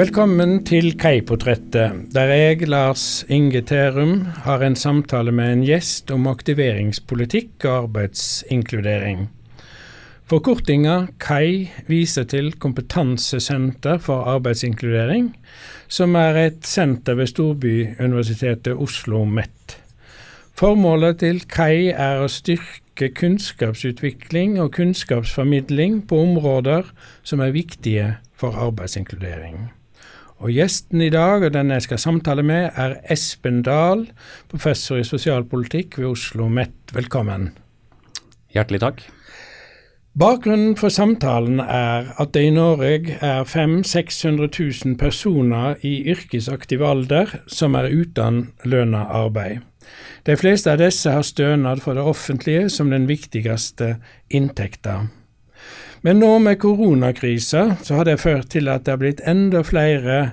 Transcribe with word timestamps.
Velkommen 0.00 0.62
til 0.64 0.94
Kaiportrettet, 0.96 2.06
der 2.14 2.30
jeg, 2.32 2.62
Lars 2.72 3.20
Inge 3.28 3.60
Terum, 3.60 4.22
har 4.46 4.62
en 4.64 4.76
samtale 4.78 5.32
med 5.34 5.52
en 5.52 5.64
gjest 5.66 6.08
om 6.14 6.24
aktiveringspolitikk 6.30 7.66
og 7.66 7.74
arbeidsinkludering. 7.82 9.26
Forkortinga 10.30 10.94
KAI 11.20 11.66
viser 11.90 12.24
til 12.30 12.48
Kompetansesenter 12.62 13.98
for 14.00 14.24
arbeidsinkludering, 14.32 15.34
som 15.88 16.16
er 16.16 16.38
et 16.46 16.64
senter 16.64 17.18
ved 17.18 17.28
storbyuniversitetet 17.34 18.80
Oslo 18.80 19.26
MET. 19.28 19.74
Formålet 20.56 21.18
til 21.20 21.42
KAI 21.44 21.90
er 21.90 22.22
å 22.22 22.30
styrke 22.32 23.10
kunnskapsutvikling 23.20 24.56
og 24.64 24.72
kunnskapsformidling 24.78 26.00
på 26.08 26.22
områder 26.24 26.88
som 27.20 27.44
er 27.44 27.52
viktige 27.58 28.08
for 28.32 28.56
arbeidsinkludering. 28.56 29.68
Og 30.40 30.54
Gjesten 30.56 31.02
i 31.04 31.10
dag, 31.12 31.42
og 31.44 31.52
den 31.52 31.68
jeg 31.74 31.84
skal 31.84 31.98
samtale 32.00 32.42
med, 32.42 32.70
er 32.72 32.94
Espen 33.12 33.60
Dahl, 33.62 34.06
professor 34.48 34.96
i 34.96 35.04
sosialpolitikk 35.04 35.98
ved 35.98 36.06
Oslo 36.14 36.46
OsloMet. 36.46 36.94
Velkommen. 36.96 37.50
Hjertelig 38.56 38.80
takk. 38.80 39.02
Bakgrunnen 40.16 40.78
for 40.80 40.88
samtalen 40.88 41.60
er 41.60 42.08
at 42.16 42.32
det 42.32 42.46
i 42.48 42.54
Norge 42.56 43.18
er 43.20 43.44
500 43.44 43.84
600 43.84 44.48
000 44.86 44.96
personer 44.98 45.76
i 45.84 46.08
yrkesaktiv 46.08 46.82
alder 46.82 47.36
som 47.46 47.76
er 47.76 47.92
uten 47.92 48.46
lønna 48.64 49.04
arbeid. 49.20 49.60
De 50.24 50.40
fleste 50.40 50.72
av 50.72 50.80
disse 50.80 51.12
har 51.12 51.22
stønad 51.22 51.84
for 51.84 51.94
det 51.94 52.02
offentlige 52.02 52.70
som 52.72 52.90
den 52.90 53.06
viktigste 53.12 53.98
inntekta. 54.30 55.02
Men 56.02 56.18
nå 56.18 56.38
med 56.38 56.58
koronakrisa 56.58 57.76
så 57.82 57.94
har 57.94 58.04
det 58.08 58.20
ført 58.20 58.50
til 58.54 58.68
at 58.72 58.86
det 58.86 58.94
har 58.94 59.00
blitt 59.02 59.20
enda 59.28 59.60
flere 59.66 60.30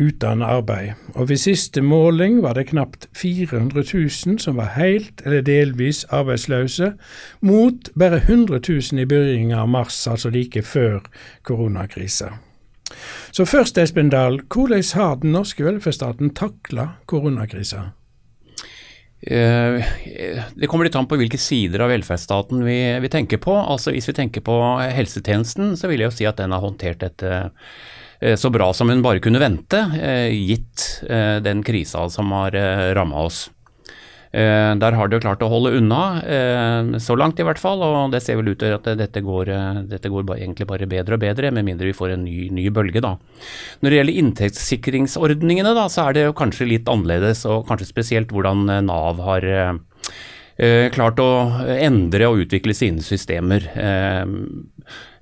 uten 0.00 0.42
arbeid, 0.42 0.94
og 1.14 1.28
ved 1.28 1.36
siste 1.36 1.82
måling 1.82 2.38
var 2.42 2.54
det 2.56 2.70
knapt 2.70 3.08
400 3.12 3.84
000 3.94 4.38
som 4.40 4.56
var 4.56 4.72
helt 4.78 5.20
eller 5.26 5.42
delvis 5.44 6.04
arbeidsløse, 6.04 6.92
mot 7.40 7.90
bare 7.98 8.22
100 8.22 8.60
000 8.68 9.02
i 9.02 9.04
begynnelsen 9.04 9.58
av 9.58 9.68
mars, 9.68 10.06
altså 10.06 10.30
like 10.30 10.62
før 10.62 11.00
koronakrisa. 11.42 12.30
Så 13.32 13.44
først, 13.44 13.78
Espen 13.78 14.10
Dahl, 14.10 14.40
hvordan 14.54 14.84
har 14.94 15.14
den 15.14 15.32
norske 15.32 15.64
velferdsstaten 15.64 16.34
takla 16.34 16.88
koronakrisa? 17.06 17.90
Eh, 19.22 19.84
det 20.54 20.66
kommer 20.66 20.86
litt 20.86 20.96
an 20.96 21.08
på 21.08 21.18
hvilke 21.20 21.38
sider 21.40 21.84
av 21.84 21.92
velferdsstaten 21.92 22.64
vi, 22.64 22.78
vi, 23.04 23.12
tenker 23.12 23.40
på. 23.42 23.52
Altså 23.58 23.92
Hvis 23.92 24.08
vi 24.08 24.16
tenker 24.16 24.44
på 24.44 24.56
helsetjenesten, 24.80 25.76
så 25.76 25.90
vil 25.90 26.00
jeg 26.00 26.10
jo 26.10 26.16
si 26.20 26.28
at 26.28 26.40
den 26.40 26.56
har 26.56 26.64
håndtert 26.64 27.02
dette 27.04 27.32
eh, 28.20 28.36
så 28.40 28.52
bra 28.52 28.70
som 28.76 28.92
hun 28.92 29.04
bare 29.04 29.22
kunne 29.24 29.42
vente, 29.42 29.82
eh, 30.00 30.32
gitt 30.32 30.88
den 31.44 31.64
krisa 31.66 32.08
som 32.12 32.32
har 32.36 32.56
ramma 32.96 33.26
oss. 33.28 33.48
Eh, 34.30 34.72
der 34.78 34.94
har 34.94 35.08
de 35.10 35.18
jo 35.18 35.24
klart 35.24 35.40
å 35.42 35.48
holde 35.50 35.72
unna, 35.80 36.22
eh, 36.22 36.98
så 37.02 37.16
langt 37.18 37.40
i 37.42 37.46
hvert 37.46 37.58
fall. 37.58 37.82
Og 37.82 38.12
det 38.12 38.22
ser 38.22 38.38
vel 38.38 38.52
ut 38.52 38.60
til 38.62 38.76
at 38.76 38.86
dette 38.98 39.22
går, 39.26 39.50
eh, 39.50 39.82
dette 39.90 40.08
går 40.08 40.24
bare, 40.24 40.38
egentlig 40.38 40.68
bare 40.70 40.86
bedre 40.86 41.14
og 41.14 41.20
bedre, 41.20 41.50
med 41.50 41.64
mindre 41.66 41.90
vi 41.90 41.96
får 41.96 42.14
en 42.14 42.24
ny, 42.24 42.48
ny 42.50 42.68
bølge, 42.70 43.02
da. 43.02 43.16
Når 43.82 43.90
det 43.90 43.98
gjelder 43.98 44.20
inntektssikringsordningene, 44.22 45.74
da, 45.74 45.88
så 45.88 46.08
er 46.08 46.12
det 46.12 46.26
jo 46.28 46.38
kanskje 46.38 46.68
litt 46.68 46.86
annerledes, 46.86 47.44
og 47.44 47.66
kanskje 47.66 47.90
spesielt 47.90 48.28
hvordan 48.30 48.86
Nav 48.86 49.18
har 49.18 49.74
klart 50.92 51.16
å 51.16 51.64
endre 51.72 52.26
og 52.28 52.44
utvikle 52.44 52.74
sine 52.76 53.00
systemer. 53.00 53.64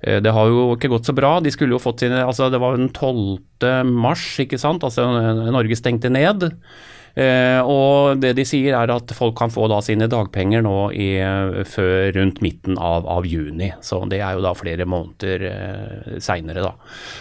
Det 0.03 0.31
har 0.35 0.47
jo 0.51 0.75
ikke 0.75 0.89
gått 0.91 1.05
så 1.07 1.15
bra. 1.15 1.39
De 1.39 1.49
skulle 1.49 1.71
jo 1.71 1.79
fått 1.79 2.01
sine 2.03 2.25
altså 2.25 2.51
Det 2.51 2.59
var 2.59 2.75
den 2.75 2.89
12. 2.89 3.39
mars, 3.87 4.35
ikke 4.37 4.59
sant. 4.59 4.83
Altså 4.83 5.07
Norge 5.49 5.77
stengte 5.79 6.11
ned. 6.11 6.51
Eh, 7.19 7.59
og 7.67 8.21
det 8.23 8.31
de 8.37 8.45
sier 8.47 8.75
er 8.77 8.91
at 8.93 9.11
folk 9.15 9.35
kan 9.39 9.51
få 9.51 9.67
da 9.71 9.81
sine 9.83 10.07
dagpenger 10.11 10.63
nå 10.63 10.77
i, 10.95 11.09
før 11.67 12.13
rundt 12.15 12.39
midten 12.45 12.77
av, 12.79 13.07
av, 13.09 13.27
juni. 13.27 13.71
Så 13.83 13.99
det 14.11 14.21
er 14.23 14.37
jo 14.37 14.43
da 14.45 14.53
flere 14.55 14.87
måneder 14.89 15.43
eh, 15.49 16.13
seinere, 16.23 16.63
da. 16.63 16.71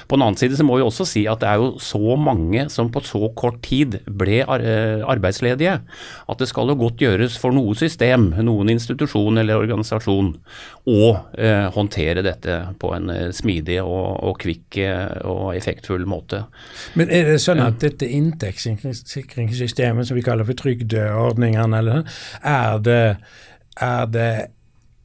På 0.06 0.18
den 0.18 0.26
annen 0.28 0.38
side 0.38 0.58
så 0.58 0.66
må 0.66 0.78
vi 0.78 0.86
også 0.86 1.06
si 1.08 1.24
at 1.30 1.42
det 1.42 1.50
er 1.50 1.62
jo 1.62 1.72
så 1.82 2.14
mange 2.20 2.68
som 2.72 2.92
på 2.94 3.02
så 3.06 3.32
kort 3.38 3.60
tid 3.66 3.98
ble 4.06 4.42
eh, 4.44 5.02
arbeidsledige, 5.02 5.78
at 6.28 6.38
det 6.38 6.50
skal 6.50 6.70
jo 6.70 6.78
godt 6.84 7.02
gjøres 7.02 7.38
for 7.40 7.54
noe 7.56 7.74
system, 7.78 8.30
noen 8.44 8.70
institusjon 8.74 9.42
eller 9.42 9.64
organisasjon, 9.64 10.34
å 10.88 11.10
eh, 11.36 11.66
håndtere 11.74 12.22
dette 12.24 12.60
på 12.80 12.94
en 12.96 13.10
eh, 13.12 13.26
smidig 13.34 13.80
og, 13.82 14.22
og 14.30 14.38
kvikk 14.40 14.78
eh, 14.84 15.18
og 15.28 15.52
effektfull 15.58 16.06
måte. 16.08 16.44
Men 16.98 17.10
er 17.12 17.32
det 17.32 17.42
sånn 17.44 17.60
at 17.64 17.82
dette 17.82 18.06
inntektssikringssystemet 18.08 19.87
systemet 19.88 20.08
som 20.08 20.16
vi 20.16 20.22
kaller 20.26 20.44
for 20.44 20.58
trygdeordningene, 20.58 21.78
eller 21.78 22.04
er 22.42 22.78
det, 22.78 23.16
er 23.80 24.06
det 24.06 24.50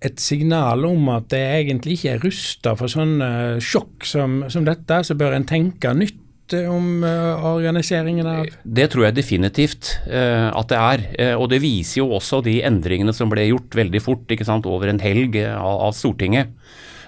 et 0.03 0.19
signal 0.19 0.83
om 0.85 1.07
at 1.09 1.29
det 1.31 1.39
egentlig 1.39 1.97
ikke 1.97 2.17
er 2.17 2.23
rusta 2.23 2.75
for 2.75 2.91
sånne 2.91 3.61
sjokk 3.63 4.03
som, 4.05 4.43
som 4.49 4.65
dette, 4.65 5.03
så 5.03 5.15
bør 5.15 5.33
en 5.37 5.47
tenke 5.47 5.93
nytt 5.95 6.19
om 6.67 7.01
uh, 7.07 7.39
organiseringen 7.55 8.27
av 8.27 8.49
Det 8.63 8.89
tror 8.91 9.07
jeg 9.07 9.15
definitivt 9.15 9.93
uh, 10.11 10.51
at 10.51 10.67
det 10.69 10.77
er. 10.77 11.05
Uh, 11.15 11.35
og 11.39 11.47
det 11.49 11.61
viser 11.63 12.01
jo 12.01 12.11
også 12.17 12.43
de 12.43 12.59
endringene 12.67 13.15
som 13.15 13.31
ble 13.31 13.47
gjort 13.47 13.73
veldig 13.73 14.01
fort 14.03 14.27
over 14.67 14.91
en 14.91 14.99
helg 14.99 15.39
av, 15.39 15.87
av 15.87 15.95
Stortinget. 15.95 16.51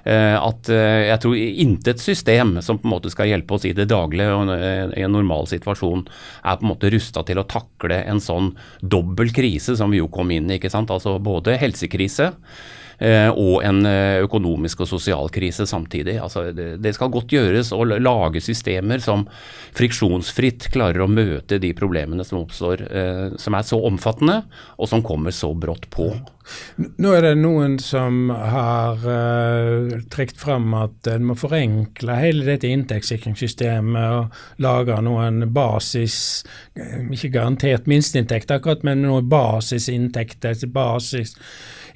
Eh, 0.05 0.35
at 0.37 0.69
eh, 0.69 1.07
jeg 1.09 1.21
tror 1.23 1.35
intet 1.35 2.01
system 2.03 2.59
som 2.61 2.77
på 2.77 2.85
en 2.85 2.93
måte 2.93 3.09
skal 3.09 3.31
hjelpe 3.31 3.55
oss 3.57 3.63
i 3.65 3.73
det 3.73 3.87
daglige 3.89 4.35
og 4.37 4.51
eh, 4.53 4.91
i 4.99 5.05
en 5.05 5.15
normal 5.15 5.49
situasjon, 5.49 6.03
er 6.45 6.59
på 6.59 6.67
en 6.67 6.71
måte 6.75 6.91
rusta 6.93 7.23
til 7.25 7.41
å 7.41 7.47
takle 7.49 8.03
en 8.05 8.21
sånn 8.21 8.51
dobbel 8.85 9.33
krise 9.33 9.73
som 9.79 9.89
vi 9.89 10.03
jo 10.03 10.11
kom 10.13 10.29
inn 10.35 10.51
i. 10.51 10.59
ikke 10.59 10.69
sant? 10.69 10.93
Altså 10.93 11.17
både 11.17 11.57
helsekrise 11.57 12.35
og 13.31 13.63
en 13.65 13.83
eh, 13.89 14.21
økonomisk 14.23 14.85
og 14.85 14.89
sosial 14.89 15.31
krise 15.33 15.67
samtidig. 15.67 16.17
Altså, 16.23 16.47
det, 16.55 16.93
skal 16.95 17.11
godt 17.13 17.33
gjøres 17.35 17.73
å 17.75 17.83
lage 17.83 18.43
systemer 18.43 19.03
som 19.03 19.25
friksjonsfritt 19.75 20.69
klarer 20.73 21.03
å 21.03 21.11
møte 21.11 21.59
de 21.59 21.73
problemene 21.75 22.25
som 22.27 22.43
oppstår, 22.43 22.85
eh, 22.87 23.25
som 23.41 23.57
er 23.57 23.67
så 23.67 23.81
omfattende 23.87 24.43
og 24.77 24.89
som 24.91 25.03
kommer 25.05 25.35
så 25.35 25.51
brått 25.53 25.89
på. 25.91 26.13
Nå 26.77 27.11
er 27.17 27.23
det 27.25 27.37
noen 27.39 27.79
som 27.81 28.29
har 28.29 29.01
uh, 29.01 29.95
trukket 30.13 30.37
fram 30.37 30.75
at 30.77 31.07
en 31.09 31.25
må 31.25 31.33
forenkle 31.39 32.19
hele 32.19 32.45
dette 32.45 32.69
inntektssikringssystemet 32.69 34.05
og 34.19 34.61
lage 34.61 34.99
noen 35.07 35.47
basis, 35.55 36.17
ikke 36.77 37.33
garantert 37.39 37.89
minsteinntekt 37.89 38.53
akkurat, 38.53 38.85
men 38.85 39.01
noen 39.07 39.25
basisinntekter, 39.31 40.53
basis 40.69 41.33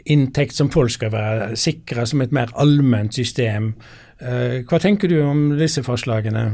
inntekt 0.09 0.57
som 0.57 0.71
folk 0.73 0.93
skal 0.93 1.13
være 1.13 1.57
sikra 1.59 2.05
som 2.09 2.23
et 2.23 2.33
mer 2.35 2.51
allment 2.59 3.13
system. 3.15 3.73
Eh, 4.19 4.61
hva 4.67 4.79
tenker 4.81 5.11
du 5.11 5.19
om 5.23 5.45
disse 5.59 5.83
forslagene? 5.85 6.47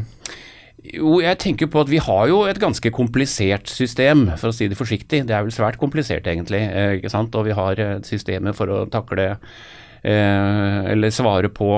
Jo, 0.85 1.15
jeg 1.23 1.39
tenker 1.41 1.69
på 1.71 1.81
at 1.81 1.89
vi 1.89 2.01
har 2.03 2.27
jo 2.29 2.43
et 2.45 2.59
ganske 2.61 2.91
komplisert 2.93 3.71
system, 3.71 4.27
for 4.37 4.51
å 4.51 4.53
si 4.55 4.67
det 4.69 4.77
forsiktig. 4.77 5.23
Det 5.25 5.33
er 5.33 5.47
vel 5.47 5.55
svært 5.55 5.79
komplisert, 5.81 6.27
egentlig. 6.29 6.61
Eh, 6.61 6.99
ikke 6.99 7.13
sant? 7.13 7.33
Og 7.33 7.47
vi 7.47 7.55
har 7.57 7.81
systemet 8.05 8.57
for 8.57 8.69
å 8.69 8.83
takle 8.93 9.31
eh, 9.31 10.91
eller 10.91 11.15
svare 11.15 11.49
på 11.49 11.71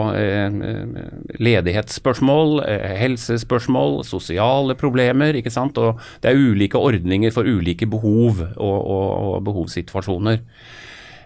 ledighetsspørsmål, 1.39 2.59
helsespørsmål, 2.99 4.01
sosiale 4.09 4.75
problemer. 4.75 5.39
ikke 5.39 5.53
sant? 5.55 5.79
Og 5.79 6.03
det 6.25 6.33
er 6.33 6.41
ulike 6.41 6.81
ordninger 6.81 7.31
for 7.31 7.47
ulike 7.47 7.87
behov 7.87 8.43
og, 8.43 8.75
og, 8.75 9.07
og 9.37 9.39
behovssituasjoner. 9.47 10.43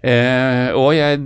Eh, 0.01 0.74
og 0.74 0.95
jeg 0.98 1.19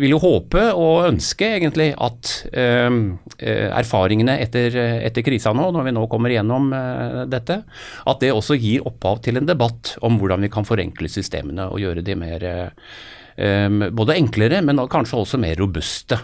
vil 0.00 0.14
jo 0.14 0.20
håpe 0.22 0.62
og 0.72 1.10
ønske 1.10 1.50
egentlig 1.58 1.90
at 2.00 2.30
eh, 2.56 2.88
eh, 3.36 3.66
erfaringene 3.68 4.38
etter, 4.40 4.78
etter, 5.04 5.24
krisa 5.26 5.52
nå, 5.52 5.68
når 5.74 5.84
vi 5.84 5.92
nå 5.96 6.06
kommer 6.08 6.32
igjennom 6.32 6.70
eh, 6.72 7.18
dette, 7.28 7.60
at 8.08 8.24
det 8.24 8.32
også 8.32 8.56
gir 8.56 8.86
opphav 8.88 9.20
til 9.26 9.36
en 9.40 9.48
debatt 9.48 9.98
om 10.06 10.16
hvordan 10.20 10.46
vi 10.46 10.52
kan 10.52 10.68
forenkle 10.68 11.12
systemene 11.12 11.68
og 11.68 11.82
gjøre 11.82 12.06
de 12.06 12.16
mer 12.16 12.48
eh, 12.48 13.68
både 14.00 14.16
enklere, 14.16 14.62
men 14.64 14.80
kanskje 14.88 15.20
også 15.20 15.42
mer 15.42 15.60
robuste. 15.60 16.22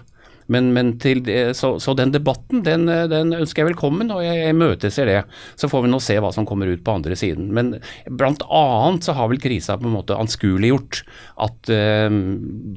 Men, 0.52 0.72
men 0.76 0.94
til, 1.02 1.22
så, 1.56 1.74
så, 1.82 1.96
den 1.98 2.12
debatten 2.14 2.64
den, 2.66 2.86
den, 3.10 3.32
ønsker 3.40 3.62
jeg 3.62 3.72
velkommen, 3.72 4.12
og 4.12 4.22
jeg, 4.24 4.52
imøteser 4.52 4.82
møteser 4.82 5.08
det. 5.08 5.20
Så 5.58 5.70
får 5.70 5.84
vi 5.84 5.92
nå 5.92 6.00
se 6.02 6.18
hva 6.20 6.32
som 6.34 6.46
kommer 6.48 6.70
ut 6.70 6.82
på 6.84 6.94
andre 6.96 7.16
siden. 7.18 7.50
Men 7.54 7.76
blant 8.08 8.42
annet 8.48 9.06
så 9.06 9.14
har 9.16 9.30
vel 9.30 9.40
krisa 9.42 9.78
på 9.78 9.88
en 9.88 9.96
måte 9.96 10.18
anskueliggjort 10.18 11.02
at 11.42 11.72
uh, 11.72 12.08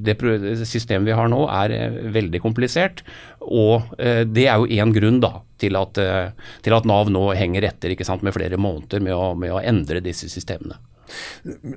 det 0.05 0.17
systemet 0.65 1.09
vi 1.09 1.17
har 1.17 1.29
nå 1.31 1.45
er 1.51 1.75
uh, 1.75 1.99
veldig 2.15 2.41
komplisert. 2.43 3.03
Og 3.45 3.85
uh, 3.99 4.23
det 4.25 4.47
er 4.49 4.61
jo 4.61 4.69
én 4.69 4.95
grunn 4.95 5.21
da, 5.23 5.37
til 5.61 5.77
at, 5.79 5.99
til 6.65 6.75
at, 6.75 6.85
Nav 6.89 7.09
nå 7.09 7.29
henger 7.37 7.69
etter 7.69 7.93
ikke 7.93 8.07
sant, 8.07 8.25
med 8.25 8.35
flere 8.35 8.59
måneder 8.59 8.99
med 9.03 9.15
å, 9.15 9.31
med 9.39 9.55
å 9.55 9.63
endre 9.63 10.03
disse 10.03 10.27
systemene. 10.29 10.77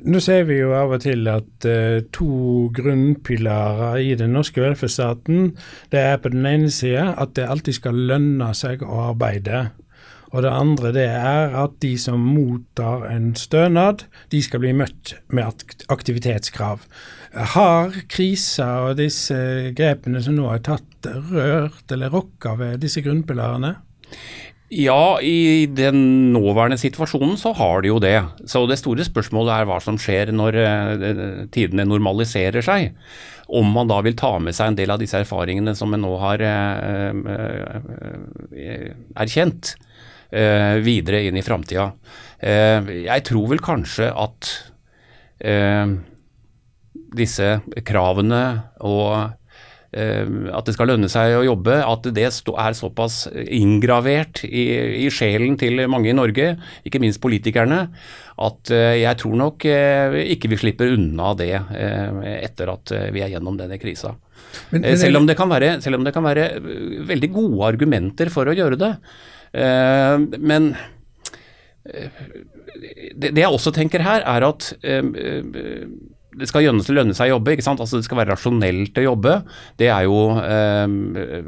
Nå 0.09 0.21
ser 0.25 0.47
vi 0.49 0.61
jo 0.61 0.73
av 0.77 0.95
og 0.97 1.03
til 1.05 1.29
at 1.31 1.67
uh, 1.69 1.99
to 2.15 2.69
grunnpilarer 2.77 4.01
i 4.01 4.15
den 4.19 4.33
norske 4.37 4.63
velferdsstaten, 4.65 5.53
det 5.93 6.01
er 6.01 6.23
på 6.23 6.33
den 6.33 6.47
ene 6.49 6.73
sida 6.73 7.13
at 7.21 7.37
det 7.37 7.49
alltid 7.49 7.81
skal 7.81 8.01
lønne 8.13 8.53
seg 8.57 8.85
å 8.87 9.11
arbeide. 9.11 9.69
Og 10.29 10.43
det 10.45 10.53
andre 10.53 10.93
det 10.93 11.07
er 11.09 11.55
at 11.57 11.79
de 11.81 11.95
som 12.01 12.21
mottar 12.21 13.07
en 13.09 13.31
stønad, 13.39 14.05
de 14.33 14.43
skal 14.45 14.61
bli 14.61 14.75
møtt 14.77 15.15
med 15.33 15.65
aktivitetskrav. 15.89 16.85
Har 17.55 17.97
krisa 18.13 18.69
og 18.89 18.99
disse 19.01 19.39
grepene 19.77 20.21
som 20.25 20.37
nå 20.37 20.51
er 20.53 20.65
tatt, 20.69 21.09
rørt 21.33 21.95
eller 21.95 22.13
rokka 22.13 22.59
ved 22.61 22.83
disse 22.85 23.01
grunnpilarene? 23.05 23.77
Ja, 24.69 25.17
i 25.25 25.65
den 25.73 26.33
nåværende 26.35 26.77
situasjonen 26.77 27.39
så 27.41 27.55
har 27.57 27.81
de 27.81 27.89
jo 27.89 27.99
det. 28.05 28.19
Så 28.45 28.67
det 28.69 28.77
store 28.77 29.07
spørsmålet 29.07 29.55
er 29.55 29.69
hva 29.69 29.79
som 29.81 29.97
skjer 30.01 30.33
når 30.37 30.59
uh, 30.61 31.47
tidene 31.55 31.87
normaliserer 31.89 32.65
seg. 32.65 32.93
Om 33.49 33.71
man 33.73 33.89
da 33.89 34.03
vil 34.05 34.17
ta 34.19 34.35
med 34.45 34.53
seg 34.57 34.69
en 34.69 34.77
del 34.77 34.93
av 34.93 35.01
disse 35.01 35.17
erfaringene 35.25 35.73
som 35.77 35.89
man 35.95 36.05
nå 36.05 36.13
har 36.21 36.45
uh, 36.45 37.13
uh, 38.53 38.89
erkjent, 39.17 39.77
videre 40.29 41.23
inn 41.25 41.39
i 41.41 41.43
framtida. 41.43 41.87
jeg 42.45 43.23
tror 43.25 43.47
vel 43.49 43.63
kanskje 43.65 44.11
at 44.13 44.51
disse 47.17 47.47
kravene 47.89 48.43
og 48.85 49.15
Eh, 49.17 49.38
at 49.89 50.67
det 50.69 50.75
skal 50.77 50.91
lønne 50.91 51.09
seg 51.09 51.39
å 51.39 51.45
jobbe, 51.47 51.79
at 51.81 52.09
det 52.13 52.27
er 52.29 52.75
såpass 52.77 53.23
inngravert 53.33 54.43
i, 54.45 54.65
i, 55.07 55.09
sjelen 55.09 55.57
til 55.61 55.81
mange 55.89 56.11
i 56.11 56.17
Norge, 56.17 56.51
ikke 56.85 57.01
minst 57.01 57.23
politikerne, 57.25 57.87
at 58.45 58.73
eh, 58.75 58.99
jeg 59.01 59.19
tror 59.23 59.39
nok 59.41 59.65
eh, 59.65 60.19
ikke 60.35 60.51
vi 60.53 60.59
slipper 60.61 60.93
unna 60.93 61.33
det 61.39 61.55
etter 61.57 62.75
at 62.75 62.93
vi 63.15 63.25
er 63.25 63.33
gjennom 63.33 63.57
denne 63.59 63.81
krisa. 63.81 64.13
Men, 64.75 64.85
men, 64.85 65.01
selv, 65.01 65.23
om 65.23 65.27
det 65.29 65.39
kan 65.41 65.49
være, 65.51 65.73
selv 65.85 65.99
om 65.99 66.05
det 66.05 66.13
kan 66.17 66.27
være 66.27 66.47
veldig 67.09 67.33
gode 67.33 67.73
argumenter 67.73 68.31
for 68.33 68.49
å 68.49 68.57
gjøre 68.57 68.79
det. 68.81 68.93
Men 70.39 70.71
det, 71.89 73.33
det 73.33 73.43
jeg 73.43 73.51
også 73.51 73.73
tenker 73.77 74.05
her, 74.05 74.25
er 74.25 74.47
at 74.49 74.71
det 76.37 76.49
skal 76.51 76.67
lønne 76.67 77.15
seg 77.17 77.31
å 77.31 77.39
jobbe. 77.39 77.55
ikke 77.55 77.65
sant? 77.65 77.81
Altså 77.81 77.99
Det 77.99 78.05
skal 78.05 78.21
være 78.21 78.35
rasjonelt 78.35 78.99
å 79.01 79.05
jobbe. 79.05 79.35
Det 79.81 79.89
er 79.89 80.05
jo 80.05 80.19
eh, 80.43 80.85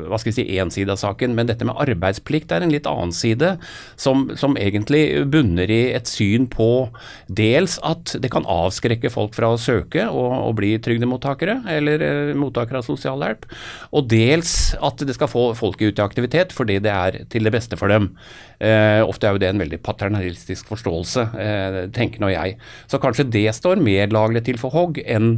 hva 0.09 0.19
skal 0.21 0.31
vi 0.31 0.37
si, 0.39 0.47
én 0.57 0.73
side 0.73 0.95
av 0.95 1.01
saken. 1.03 1.35
Men 1.37 1.51
dette 1.51 1.67
med 1.69 1.77
arbeidsplikt 1.77 2.55
er 2.57 2.65
en 2.65 2.73
litt 2.73 2.89
annen 2.89 3.13
side, 3.13 3.57
som, 4.01 4.31
som, 4.41 4.57
egentlig 4.61 5.03
bunner 5.31 5.71
i 5.71 5.93
et 5.95 6.09
syn 6.09 6.49
på 6.51 6.89
dels 7.29 7.77
at 7.87 8.17
det 8.21 8.33
kan 8.33 8.49
avskrekke 8.49 9.13
folk 9.13 9.37
fra 9.37 9.53
å 9.53 9.61
søke 9.61 10.09
og, 10.09 10.33
og 10.49 10.57
bli 10.59 10.73
trygdemottakere, 10.83 11.61
eller 11.77 12.07
eh, 12.07 12.35
mottakere 12.39 12.81
av 12.81 12.89
sosialhjelp. 12.89 13.45
Og 13.93 14.09
dels 14.11 14.73
at 14.81 15.05
det 15.05 15.17
skal 15.19 15.31
få 15.31 15.51
folket 15.61 15.93
ut 15.93 16.01
i 16.01 16.07
aktivitet 16.07 16.57
fordi 16.57 16.81
det 16.83 16.95
er 16.95 17.25
til 17.31 17.45
det 17.45 17.53
beste 17.53 17.77
for 17.81 17.93
dem. 17.93 18.15
Eh, 18.61 19.01
ofte 19.09 19.25
er 19.25 19.37
jo 19.37 19.41
det 19.41 19.49
en 19.49 19.63
veldig 19.63 19.79
paternalistisk 19.81 20.69
forståelse, 20.69 21.23
eh, 21.41 21.79
tenker 21.97 22.21
nå 22.21 22.29
jeg. 22.29 22.59
Så 22.93 23.01
kanskje 23.01 23.31
det 23.33 23.47
står 23.57 23.81
mer 23.81 24.13
laglig 24.13 24.45
til 24.45 24.61
for 24.61 24.75
hogg 24.75 25.01
enn 25.01 25.31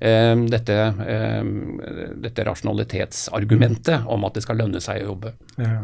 eh, 0.00 0.34
dette, 0.46 0.76
eh, 1.02 1.42
dette, 2.22 2.46
rasjonalitetsargumentet 2.46 4.06
om 4.06 4.28
at 4.28 4.38
det 4.38 4.44
skal 4.46 4.62
lønne 4.62 4.82
seg 4.84 5.02
å 5.02 5.10
jobbe. 5.12 5.34
Ja. 5.58 5.80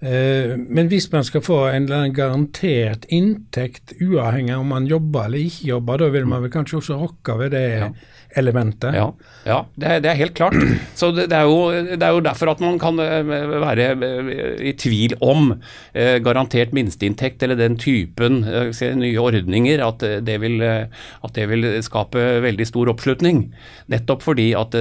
Eh, 0.00 0.52
men 0.56 0.90
hvis 0.92 1.08
man 1.12 1.24
skal 1.24 1.40
få 1.40 1.62
en 1.70 1.86
eller 1.86 2.02
annen 2.02 2.16
garantert 2.16 3.06
inntekt, 3.08 3.94
uavhengig 4.00 4.58
om 4.58 4.68
man 4.74 4.88
jobber 4.90 5.30
eller 5.30 5.46
ikke 5.46 5.70
jobber, 5.72 6.02
da 6.02 6.10
vil 6.12 6.28
man 6.28 6.44
vel 6.44 6.52
kanskje 6.52 6.82
også 6.82 7.00
rokke 7.00 7.38
ved 7.40 7.56
det 7.56 7.66
ja 7.78 7.90
elementet. 8.36 8.94
Ja, 8.96 9.06
ja 9.46 9.58
det, 9.74 9.86
er, 9.86 10.02
det, 10.04 10.10
er, 10.10 10.18
helt 10.20 10.34
klart. 10.36 10.56
Så 10.98 11.10
det, 11.14 11.28
det, 11.32 11.38
er 11.38 11.48
jo, 11.48 11.70
det, 11.72 12.02
er 12.02 12.14
jo, 12.14 12.22
derfor 12.24 12.52
at 12.52 12.62
man 12.62 12.78
kan 12.80 13.00
eh, 13.02 13.32
være 13.62 13.88
eh, 13.94 14.30
i 14.70 14.74
tvil 14.78 15.16
om 15.24 15.54
eh, 15.94 16.16
garantert 16.24 16.74
minsteinntekt 16.76 17.44
eller 17.44 17.58
den 17.58 17.78
typen 17.80 18.42
se, 18.76 18.90
nye 18.98 19.20
ordninger, 19.22 19.82
at 19.84 20.04
det, 20.26 20.36
vil, 20.42 20.60
at 20.62 21.36
det, 21.36 21.48
vil, 21.52 21.68
skape 21.84 22.24
veldig 22.44 22.66
stor 22.68 22.90
oppslutning. 22.92 23.46
Nettopp 23.92 24.24
fordi 24.24 24.50
at 24.58 24.74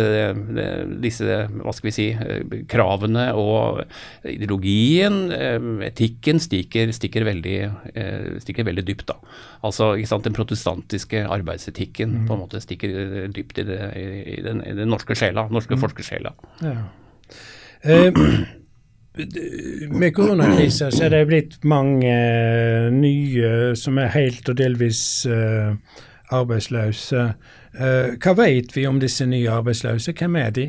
disse 1.04 1.40
hva 1.56 1.74
skal 1.76 1.90
vi 1.90 1.94
si, 1.94 2.06
kravene 2.72 3.28
og 3.38 3.84
ideologien, 4.28 5.05
eh, 5.32 5.70
etikken, 5.88 6.40
stikker, 6.42 6.92
stikker, 6.96 7.26
veldig, 7.28 7.58
stikker 8.44 8.68
veldig 8.68 8.84
dypt. 8.88 9.08
da. 9.08 9.16
Altså, 9.64 9.94
Den 10.24 10.34
protestantiske 10.34 11.26
arbeidsetikken 11.28 12.10
mm. 12.10 12.28
på 12.28 12.34
en 12.34 12.40
måte 12.40 12.62
stikker 12.62 13.28
dypt 13.34 13.60
i, 13.60 13.64
det, 13.64 13.80
i, 13.96 14.42
den, 14.42 14.62
i 14.66 14.76
den, 14.76 14.90
norske 14.90 15.16
sjela, 15.16 15.48
norske 15.50 15.76
mm. 15.76 15.82
forskersjela. 15.82 16.34
Ja. 16.62 16.78
Eh, 17.84 18.14
med 20.02 20.14
koronakrisa 20.16 20.92
så 20.92 21.06
er 21.06 21.14
det 21.14 21.28
blitt 21.30 21.60
mange 21.64 22.16
nye 22.92 23.76
som 23.80 23.98
er 23.98 24.12
helt 24.12 24.50
og 24.52 24.58
delvis 24.60 25.04
arbeidsløse. 26.36 27.22
Hva 27.76 28.34
vet 28.36 28.76
vi 28.76 28.84
om 28.90 29.00
disse 29.00 29.24
nye 29.30 29.52
arbeidsløse? 29.52 30.12
Hvem 30.20 30.36
er 30.42 30.52
de? 30.56 30.66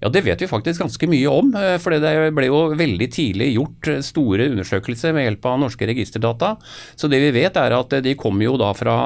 Ja, 0.00 0.08
Det 0.08 0.24
vet 0.26 0.42
vi 0.42 0.50
faktisk 0.50 0.82
ganske 0.82 1.08
mye 1.10 1.32
om. 1.32 1.54
Eh, 1.54 1.76
for 1.82 1.90
Det 1.92 2.32
ble 2.34 2.46
jo 2.46 2.60
veldig 2.78 3.08
tidlig 3.12 3.52
gjort 3.54 3.88
eh, 3.88 4.00
store 4.04 4.48
undersøkelser 4.52 5.14
med 5.16 5.26
hjelp 5.26 5.50
av 5.50 5.58
norske 5.64 5.88
registerdata. 5.88 6.56
Så 6.96 7.10
det 7.10 7.20
vi 7.22 7.34
vet 7.34 7.56
er 7.56 7.76
at 7.76 7.92
eh, 7.92 8.04
de 8.04 8.16
kommer 8.18 8.44
jo 8.48 8.56
da 8.60 8.72
fra, 8.76 8.96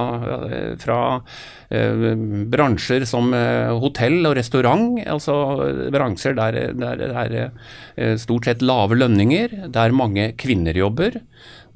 fra 0.82 1.00
bransjer 2.52 3.06
som 3.08 3.30
hotell 3.80 4.26
og 4.28 4.34
restaurant. 4.36 4.98
Altså 5.08 5.32
bransjer 5.94 6.36
der 6.36 6.58
det 6.76 7.08
er 7.16 8.18
stort 8.20 8.44
sett 8.44 8.60
lave 8.60 8.98
lønninger, 9.00 9.70
der 9.72 9.96
mange 9.96 10.34
kvinner 10.36 10.76
jobber 10.76 11.16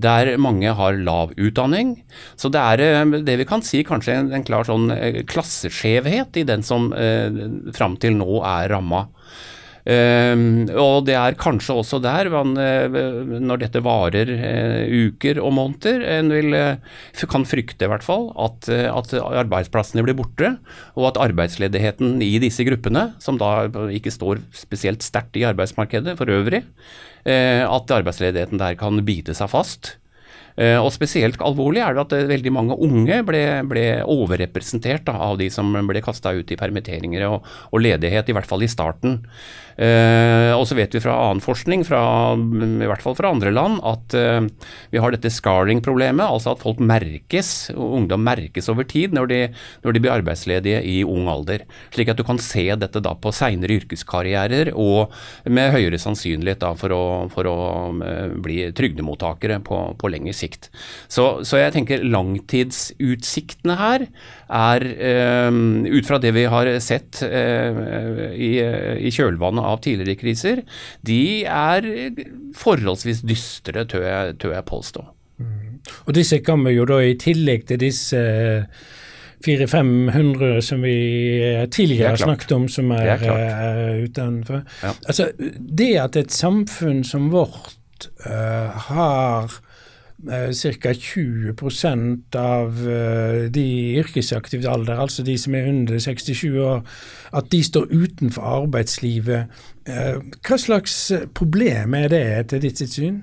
der 0.03 0.35
mange 0.41 0.73
har 0.77 0.99
lav 1.01 1.33
utdanning. 1.37 1.97
Så 2.37 2.51
det 2.53 2.63
er 2.63 2.85
eh, 2.85 3.19
det 3.27 3.39
vi 3.41 3.49
kan 3.49 3.65
si 3.65 3.83
kanskje 3.87 4.21
en, 4.21 4.33
en 4.37 4.47
klar 4.47 4.69
sånn 4.69 4.91
eh, 4.95 5.23
klasseskjevhet 5.29 6.41
i 6.41 6.47
den 6.49 6.65
som 6.67 6.93
eh, 6.93 7.31
fram 7.77 7.99
til 8.01 8.19
nå 8.21 8.43
er 8.45 8.73
ramma. 8.75 9.07
Um, 9.87 10.65
og 10.83 11.05
det 11.07 11.15
er 11.15 11.37
kanskje 11.39 11.77
også 11.79 12.01
der, 12.03 12.27
man, 12.33 12.57
når 12.59 13.61
dette 13.61 13.83
varer 13.87 14.33
uh, 14.35 14.83
uker 14.91 15.39
og 15.39 15.53
måneder, 15.55 16.03
en 16.11 16.33
vil, 16.35 16.57
uh, 16.59 17.23
kan 17.31 17.47
frykte 17.47 17.87
i 17.87 17.93
hvert 17.93 18.03
fall 18.03 18.33
at, 18.35 18.67
uh, 18.67 18.89
at, 18.91 19.15
arbeidsplassene 19.15 20.03
blir 20.03 20.19
borte, 20.19 20.57
og 20.99 21.13
at 21.13 21.23
arbeidsledigheten 21.29 22.19
i 22.19 22.33
disse 22.43 22.67
gruppene, 22.67 23.13
som 23.23 23.39
da 23.39 23.69
ikke 23.95 24.11
står 24.11 24.43
spesielt 24.59 25.07
sterkt 25.07 25.39
i 25.39 25.47
arbeidsmarkedet 25.47 26.19
for 26.19 26.35
øvrig, 26.35 26.65
Eh, 26.67 27.16
at 27.27 27.91
arbeidsledigheten 27.91 28.61
der 28.61 28.77
kan 28.79 29.01
bite 29.07 29.35
seg 29.35 29.51
fast. 29.51 29.97
Eh, 30.57 30.79
og 30.81 30.89
Spesielt 30.95 31.43
alvorlig 31.45 31.83
er 31.85 31.97
det 31.97 32.05
at 32.07 32.15
eh, 32.17 32.29
veldig 32.31 32.53
mange 32.57 32.77
unge 32.81 33.21
ble, 33.29 33.43
ble 33.69 33.85
overrepresentert 34.09 35.05
da, 35.09 35.19
av 35.29 35.37
de 35.41 35.51
som 35.53 35.69
ble 35.89 36.01
kasta 36.05 36.33
ut 36.33 36.53
i 36.53 36.57
permitteringer 36.57 37.27
og, 37.29 37.45
og, 37.69 37.83
ledighet, 37.85 38.31
i 38.33 38.37
hvert 38.37 38.49
fall 38.49 38.65
i 38.65 38.71
starten. 38.73 39.21
Eh, 39.77 40.53
og 40.57 40.65
så 40.69 40.77
vet 40.79 40.95
vi 40.97 41.03
fra 41.05 41.15
annen 41.27 41.43
forskning, 41.45 41.85
fra, 41.85 42.01
i 42.35 42.89
hvert 42.89 43.03
fall 43.05 43.17
fra 43.19 43.31
andre 43.35 43.53
land, 43.53 43.79
at 43.85 44.17
eh, 44.17 44.49
vi 44.93 45.01
har 45.03 45.13
dette 45.13 45.33
scarring-problemet, 45.33 46.25
Altså 46.27 46.55
at 46.55 46.63
folk 46.63 46.81
merkes, 46.83 47.71
og 47.75 47.97
ungdom 48.01 48.25
merkes 48.25 48.71
over 48.73 48.87
tid 48.89 49.15
når 49.17 49.29
de, 49.31 49.41
når 49.85 49.95
de, 49.95 50.03
blir 50.03 50.15
arbeidsledige 50.15 50.81
i 50.87 50.97
ung 51.07 51.29
alder. 51.31 51.67
Slik 51.95 52.11
at 52.13 52.19
du 52.19 52.25
kan 52.27 52.41
se 52.43 52.65
dette 52.79 53.03
da 53.05 53.13
på 53.19 53.33
seinere 53.35 53.77
yrkeskarrierer 53.81 54.73
og 54.73 55.13
med 55.49 55.73
høyere 55.75 56.01
sannsynlighet 56.01 56.63
da 56.65 56.73
for 56.79 56.95
å, 56.95 57.05
for 57.33 57.49
å 57.51 57.57
eh, 58.07 58.33
bli 58.43 58.59
trygdemottakere 58.77 59.61
på, 59.67 59.83
på 60.01 60.13
lengre 60.13 60.35
sikt. 60.37 60.71
Så, 61.13 61.45
så 61.47 61.61
jeg 61.61 61.77
tenker 61.77 62.05
langtidsutsiktene 62.07 63.77
her 63.79 64.07
er, 64.47 64.85
ut 64.87 66.07
fra 66.07 66.19
det 66.23 66.31
vi 66.37 66.45
har 66.51 66.69
sett 66.83 67.19
i, 67.27 68.51
i, 68.63 69.11
kjølvannet 69.15 69.66
av 69.67 69.81
tidligere 69.85 70.21
kriser, 70.21 70.63
de 71.07 71.45
er 71.45 71.89
forholdsvis 72.57 73.25
dystre, 73.27 73.87
tør 73.91 74.07
jeg, 74.07 74.37
tør 74.43 74.55
jeg 74.57 74.69
påstå. 74.69 75.07
Mm. 75.43 75.81
Og 76.07 76.15
disse 76.17 76.41
kommer 76.45 76.75
jo 76.75 76.87
da 76.89 77.01
i 77.05 77.17
tillegg 77.21 77.67
til 77.69 77.83
disse 77.83 78.23
400-500 79.45 80.61
som 80.65 80.83
vi 80.83 80.97
tidligere 81.71 82.15
har 82.15 82.23
snakket 82.23 82.55
om, 82.57 82.69
som 82.73 82.91
er, 82.97 83.13
er, 83.21 83.37
er 83.37 84.05
utenfor. 84.07 84.63
Ja. 84.83 84.95
Altså, 85.07 85.31
det 85.59 85.93
at 86.03 86.19
et 86.19 86.35
samfunn 86.35 87.05
som 87.07 87.29
vårt 87.35 88.09
uh, 88.27 88.73
har 88.89 89.61
ca. 90.27 90.93
20% 90.93 92.37
av 92.41 92.83
eh, 92.89 93.47
de 93.53 93.63
i 93.63 93.97
yrkesaktiv 94.01 94.67
alder, 94.69 94.99
altså 95.01 95.25
de 95.27 95.37
som 95.39 95.55
er 95.55 95.71
under 95.71 95.99
67 96.03 96.45
år, 96.63 96.85
at 97.37 97.51
de 97.53 97.63
står 97.65 97.91
utenfor 97.93 98.47
arbeidslivet. 98.63 99.53
Eh, 99.89 100.21
hva 100.47 100.61
slags 100.61 100.99
problem 101.35 101.95
er 101.95 102.09
det 102.13 102.23
etter 102.41 102.63
ditt 102.63 102.83
syn? 102.83 103.23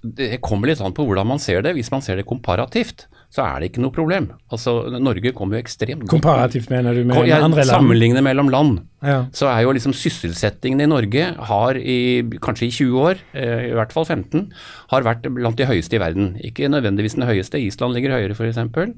Det 0.00 0.38
kommer 0.40 0.70
litt 0.70 0.80
an 0.80 0.96
på 0.96 1.04
hvordan 1.04 1.28
man 1.28 1.42
ser 1.42 1.64
det. 1.64 1.74
Hvis 1.76 1.92
man 1.92 2.04
ser 2.04 2.16
det 2.16 2.28
komparativt, 2.28 3.06
så 3.30 3.44
er 3.46 3.60
det 3.62 3.68
ikke 3.70 3.82
noe 3.84 3.94
problem. 3.94 4.24
Altså, 4.50 4.72
Norge 4.98 5.30
kommer 5.36 5.54
jo 5.56 5.62
ekstremt 5.62 6.08
Komparativt, 6.10 6.68
mener 6.70 6.94
du, 6.98 7.04
med 7.04 7.14
Ko- 7.14 7.22
andre 7.22 7.62
land? 7.62 7.70
Sammenligne 7.70 8.22
mellom 8.26 8.48
land, 8.50 8.80
Ja. 9.06 9.26
så 9.32 9.46
er 9.52 9.62
jo 9.62 9.72
liksom 9.72 9.94
sysselsettingen 9.94 10.82
i 10.82 10.86
Norge 10.90 11.34
har 11.50 11.74
i 11.78 12.22
kanskje 12.42 12.66
i 12.66 12.70
20 12.74 12.98
år, 13.00 13.16
eh, 13.34 13.70
i 13.70 13.74
hvert 13.78 13.92
fall 13.92 14.04
15, 14.04 14.50
har 14.90 15.02
vært 15.06 15.22
blant 15.32 15.56
de 15.56 15.64
høyeste 15.70 15.94
i 15.94 16.02
verden. 16.02 16.34
Ikke 16.42 16.68
nødvendigvis 16.68 17.14
den 17.14 17.26
høyeste, 17.28 17.60
Island 17.62 17.94
ligger 17.94 18.10
høyere 18.18 18.34
f.eks., 18.34 18.94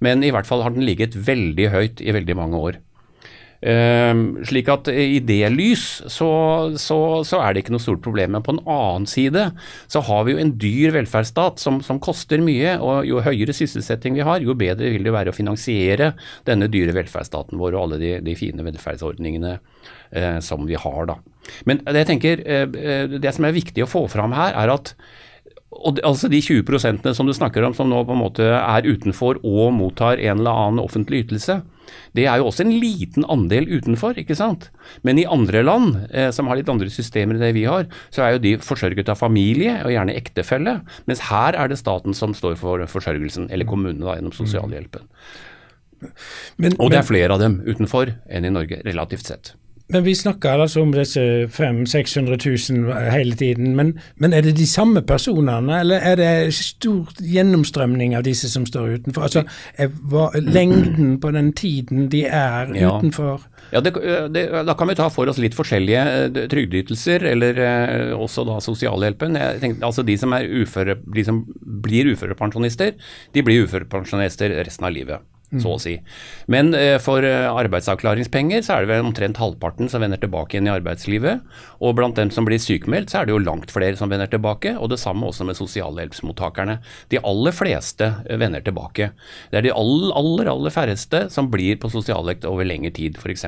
men 0.00 0.22
i 0.22 0.30
hvert 0.30 0.46
fall 0.46 0.62
har 0.62 0.70
den 0.70 0.86
ligget 0.86 1.14
veldig 1.18 1.70
høyt 1.74 2.00
i 2.00 2.12
veldig 2.14 2.36
mange 2.36 2.54
år. 2.56 2.76
Ehm, 3.62 4.40
slik 4.42 4.66
at 4.72 4.88
i 4.90 5.20
det 5.22 5.46
lys 5.54 5.84
så, 6.10 6.28
så, 6.82 6.98
så 7.22 7.38
er 7.38 7.54
det 7.54 7.62
ikke 7.62 7.74
noe 7.76 7.84
stort 7.84 8.02
problem. 8.02 8.34
Men 8.34 8.44
på 8.44 8.56
den 8.56 8.64
annen 8.66 9.06
side 9.10 9.48
så 9.92 10.02
har 10.08 10.26
vi 10.26 10.34
jo 10.34 10.42
en 10.42 10.54
dyr 10.58 10.94
velferdsstat 10.96 11.62
som, 11.62 11.78
som 11.84 12.00
koster 12.02 12.42
mye. 12.42 12.74
Og 12.82 13.06
jo 13.06 13.22
høyere 13.22 13.54
sysselsetting 13.56 14.18
vi 14.18 14.26
har, 14.26 14.42
jo 14.42 14.58
bedre 14.58 14.90
vil 14.94 15.06
det 15.06 15.14
være 15.14 15.30
å 15.30 15.36
finansiere 15.36 16.12
denne 16.48 16.70
dyre 16.72 16.96
velferdsstaten 16.98 17.60
vår 17.60 17.76
og 17.76 17.84
alle 17.86 18.02
de, 18.02 18.14
de 18.26 18.38
fine 18.38 18.66
velferdsordningene 18.66 19.56
eh, 19.56 20.38
som 20.42 20.66
vi 20.66 20.78
har. 20.78 21.02
da. 21.12 21.20
Men 21.68 21.84
jeg 21.86 22.10
tenker, 22.10 22.42
eh, 22.46 22.66
eh, 22.66 23.18
det 23.22 23.34
som 23.36 23.46
er 23.46 23.54
viktig 23.54 23.86
å 23.86 23.90
få 23.90 24.08
fram 24.10 24.34
her, 24.36 24.56
er 24.58 24.74
at 24.74 24.96
og 25.72 25.94
de, 25.96 26.02
altså 26.04 26.28
De 26.28 26.36
20 26.36 26.66
prosentene 26.68 27.16
som 27.16 27.24
du 27.24 27.32
snakker 27.32 27.64
om 27.64 27.72
som 27.72 27.88
nå 27.88 28.02
på 28.04 28.12
en 28.12 28.20
måte 28.20 28.44
er 28.44 28.84
utenfor 28.84 29.38
og 29.40 29.70
mottar 29.72 30.20
en 30.20 30.42
eller 30.42 30.58
annen 30.66 30.82
offentlig 30.82 31.22
ytelse, 31.24 31.62
det 32.16 32.26
er 32.28 32.40
jo 32.40 32.48
også 32.48 32.64
en 32.66 32.74
liten 32.76 33.26
andel 33.32 33.68
utenfor. 33.70 34.18
ikke 34.20 34.36
sant? 34.36 34.68
Men 35.02 35.20
i 35.20 35.26
andre 35.28 35.62
land 35.64 35.96
eh, 36.10 36.30
som 36.34 36.50
har 36.50 36.58
litt 36.60 36.70
andre 36.72 36.90
systemer 36.92 37.36
enn 37.36 37.44
det 37.44 37.54
vi 37.56 37.64
har, 37.68 37.88
så 38.12 38.24
er 38.24 38.36
jo 38.36 38.42
de 38.44 38.56
forsørget 38.62 39.08
av 39.12 39.20
familie 39.20 39.78
og 39.82 39.94
gjerne 39.94 40.16
ektefelle. 40.18 40.80
Mens 41.08 41.24
her 41.30 41.56
er 41.56 41.72
det 41.72 41.80
staten 41.80 42.16
som 42.16 42.36
står 42.36 42.58
for 42.60 42.84
forsørgelsen, 42.90 43.48
eller 43.52 43.68
kommunene 43.68 44.04
da, 44.04 44.18
gjennom 44.18 44.36
sosialhjelpen. 44.36 45.08
Men, 46.58 46.74
Og 46.82 46.90
det 46.90 46.98
er 46.98 47.06
flere 47.06 47.34
av 47.36 47.42
dem 47.42 47.60
utenfor 47.62 48.16
enn 48.26 48.46
i 48.48 48.52
Norge, 48.52 48.80
relativt 48.84 49.28
sett. 49.28 49.54
Men 49.92 50.04
vi 50.04 50.14
snakker 50.16 50.60
altså 50.64 50.82
om 50.82 50.92
disse 50.94 51.22
500 51.52 51.86
600 51.92 52.38
000 52.70 53.10
hele 53.12 53.34
tiden. 53.38 53.76
Men, 53.76 53.94
men 54.16 54.32
er 54.32 54.44
det 54.46 54.56
de 54.58 54.66
samme 54.66 55.02
personene, 55.06 55.80
eller 55.80 56.02
er 56.02 56.16
det 56.20 56.54
stor 56.56 57.10
gjennomstrømning 57.20 58.16
av 58.18 58.24
disse 58.26 58.50
som 58.52 58.66
står 58.68 58.98
utenfor? 58.98 59.26
Altså, 59.28 59.44
er, 59.76 59.92
hva, 60.10 60.28
Lengden 60.42 61.18
på 61.22 61.32
den 61.34 61.52
tiden 61.52 62.08
de 62.12 62.24
er 62.26 62.72
Ja. 62.74 62.96
utenfor? 62.98 63.42
Ja, 63.72 63.80
det, 63.80 63.94
det, 64.34 64.48
Da 64.66 64.74
kan 64.74 64.88
vi 64.88 64.94
ta 64.98 65.08
for 65.08 65.28
oss 65.30 65.38
litt 65.40 65.54
forskjellige 65.56 66.02
eh, 66.02 66.40
trygdeytelser, 66.52 67.24
eller 67.32 67.60
eh, 67.62 68.12
også 68.16 68.44
da 68.48 68.58
sosialhjelpen. 68.60 69.38
Tenkte, 69.60 69.86
altså 69.86 70.02
De 70.04 70.16
som, 70.18 70.32
uføre, 70.32 70.96
de 71.14 71.24
som 71.24 71.44
blir 71.82 72.12
uførepensjonister, 72.12 72.92
de 73.32 73.42
blir 73.42 73.64
uførepensjonister 73.66 74.52
resten 74.64 74.88
av 74.88 74.92
livet. 74.92 75.31
Så 75.60 75.74
å 75.76 75.80
si. 75.80 75.98
Men 76.52 76.72
eh, 76.72 76.96
for 77.02 77.24
eh, 77.28 77.44
arbeidsavklaringspenger 77.44 78.62
så 78.64 78.76
er 78.76 78.84
det 78.84 78.92
vel 78.94 79.04
omtrent 79.04 79.40
halvparten 79.40 79.90
som 79.92 80.00
vender 80.00 80.20
tilbake 80.22 80.56
igjen 80.56 80.70
i 80.70 80.72
arbeidslivet. 80.72 81.42
Og 81.84 81.96
blant 81.98 82.16
dem 82.16 82.30
som 82.32 82.48
blir 82.48 82.62
sykemeldt, 82.62 83.12
så 83.12 83.20
er 83.20 83.28
det 83.28 83.34
jo 83.34 83.42
langt 83.42 83.74
flere 83.74 83.98
som 84.00 84.08
vender 84.12 84.30
tilbake. 84.32 84.72
Og 84.80 84.88
det 84.92 85.00
samme 85.02 85.28
også 85.28 85.44
med 85.48 85.58
sosialhjelpsmottakerne. 85.58 86.78
De 87.12 87.20
aller 87.20 87.56
fleste 87.56 88.08
eh, 88.24 88.38
vender 88.40 88.64
tilbake. 88.64 89.10
Det 89.52 89.60
er 89.60 89.68
de 89.68 89.74
aller, 89.76 90.14
aller, 90.16 90.52
aller 90.54 90.72
færreste 90.72 91.26
som 91.34 91.52
blir 91.52 91.76
på 91.82 91.92
sosialhjelp 91.92 92.48
over 92.48 92.68
lengre 92.68 92.94
tid, 92.96 93.20
f.eks. 93.20 93.44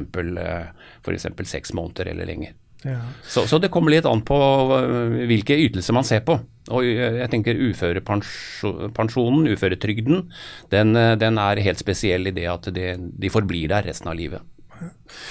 Seks 1.55 1.73
måneder 1.77 2.13
eller 2.13 2.29
lenger. 2.29 2.53
Ja. 2.85 3.01
Så, 3.25 3.47
så 3.49 3.59
det 3.61 3.71
kommer 3.73 3.91
litt 3.95 4.07
an 4.09 4.21
på 4.27 4.37
øh, 4.77 5.25
hvilke 5.29 5.57
ytelser 5.57 5.97
man 5.97 6.05
ser 6.05 6.21
på. 6.27 6.37
Og 6.73 6.85
øh, 6.85 7.19
jeg 7.21 7.31
tenker 7.33 7.61
uførepensjonen, 7.71 9.49
uføretrygden, 9.53 10.33
den, 10.73 10.97
øh, 10.97 11.21
den 11.21 11.39
er 11.41 11.65
helt 11.65 11.81
spesiell 11.81 12.27
i 12.29 12.35
det 12.37 12.49
at 12.51 12.69
de, 12.77 12.97
de 13.21 13.31
forblir 13.33 13.69
der 13.73 13.83
resten 13.89 14.09
av 14.13 14.17
livet. 14.21 14.41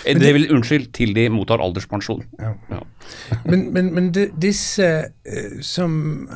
Det, 0.06 0.20
Det 0.20 0.34
vil, 0.34 0.56
unnskyld, 0.56 0.86
til 0.96 1.14
de 1.16 1.30
mottar 1.30 1.62
alderspensjon. 1.62 2.24
Ja. 2.40 2.54
Ja. 2.72 2.80
Men, 3.50 3.74
men, 3.74 3.94
men 3.94 4.12
de, 4.16 4.30
disse 4.42 5.04
som 5.62 6.30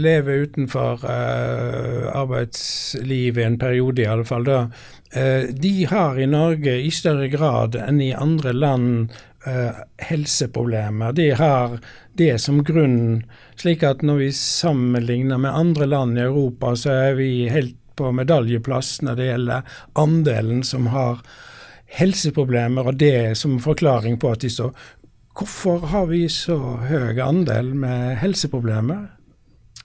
lever 0.00 0.46
utenfor 0.48 1.04
uh, 1.04 2.08
arbeidslivet 2.16 3.44
en 3.44 3.58
periode, 3.58 4.02
i 4.02 4.08
alle 4.08 4.24
fall, 4.24 4.44
da, 4.48 4.62
uh, 5.16 5.44
de 5.52 5.86
har 5.90 6.16
i 6.16 6.26
Norge 6.26 6.78
i 6.80 6.90
større 6.90 7.28
grad 7.28 7.76
enn 7.76 8.00
i 8.00 8.14
andre 8.16 8.52
land 8.56 9.12
eh, 9.46 9.80
helseproblemer. 9.98 11.12
De 11.12 11.30
har 11.38 11.78
det 12.18 12.38
som 12.42 12.62
grunn, 12.64 13.24
slik 13.60 13.82
at 13.86 14.02
når 14.02 14.20
vi 14.22 14.32
sammenligner 14.38 15.40
med 15.40 15.54
andre 15.54 15.86
land 15.86 16.18
i 16.18 16.26
Europa, 16.26 16.74
så 16.76 16.92
er 17.08 17.18
vi 17.18 17.48
helt 17.52 17.78
på 17.94 18.10
medaljeplass 18.10 18.98
når 19.06 19.18
det 19.18 19.26
gjelder 19.30 19.80
andelen 19.98 20.62
som 20.66 20.88
har 20.90 21.22
helseproblemer, 21.94 22.90
og 22.90 22.98
det 22.98 23.36
som 23.38 23.60
forklaring 23.62 24.18
på 24.18 24.34
at 24.34 24.42
de 24.42 24.50
står 24.50 24.74
Hvorfor 25.34 25.88
har 25.90 26.04
vi 26.06 26.28
så 26.30 26.56
høy 26.86 27.18
andel 27.18 27.72
med 27.74 28.20
helseproblemer? 28.20 29.08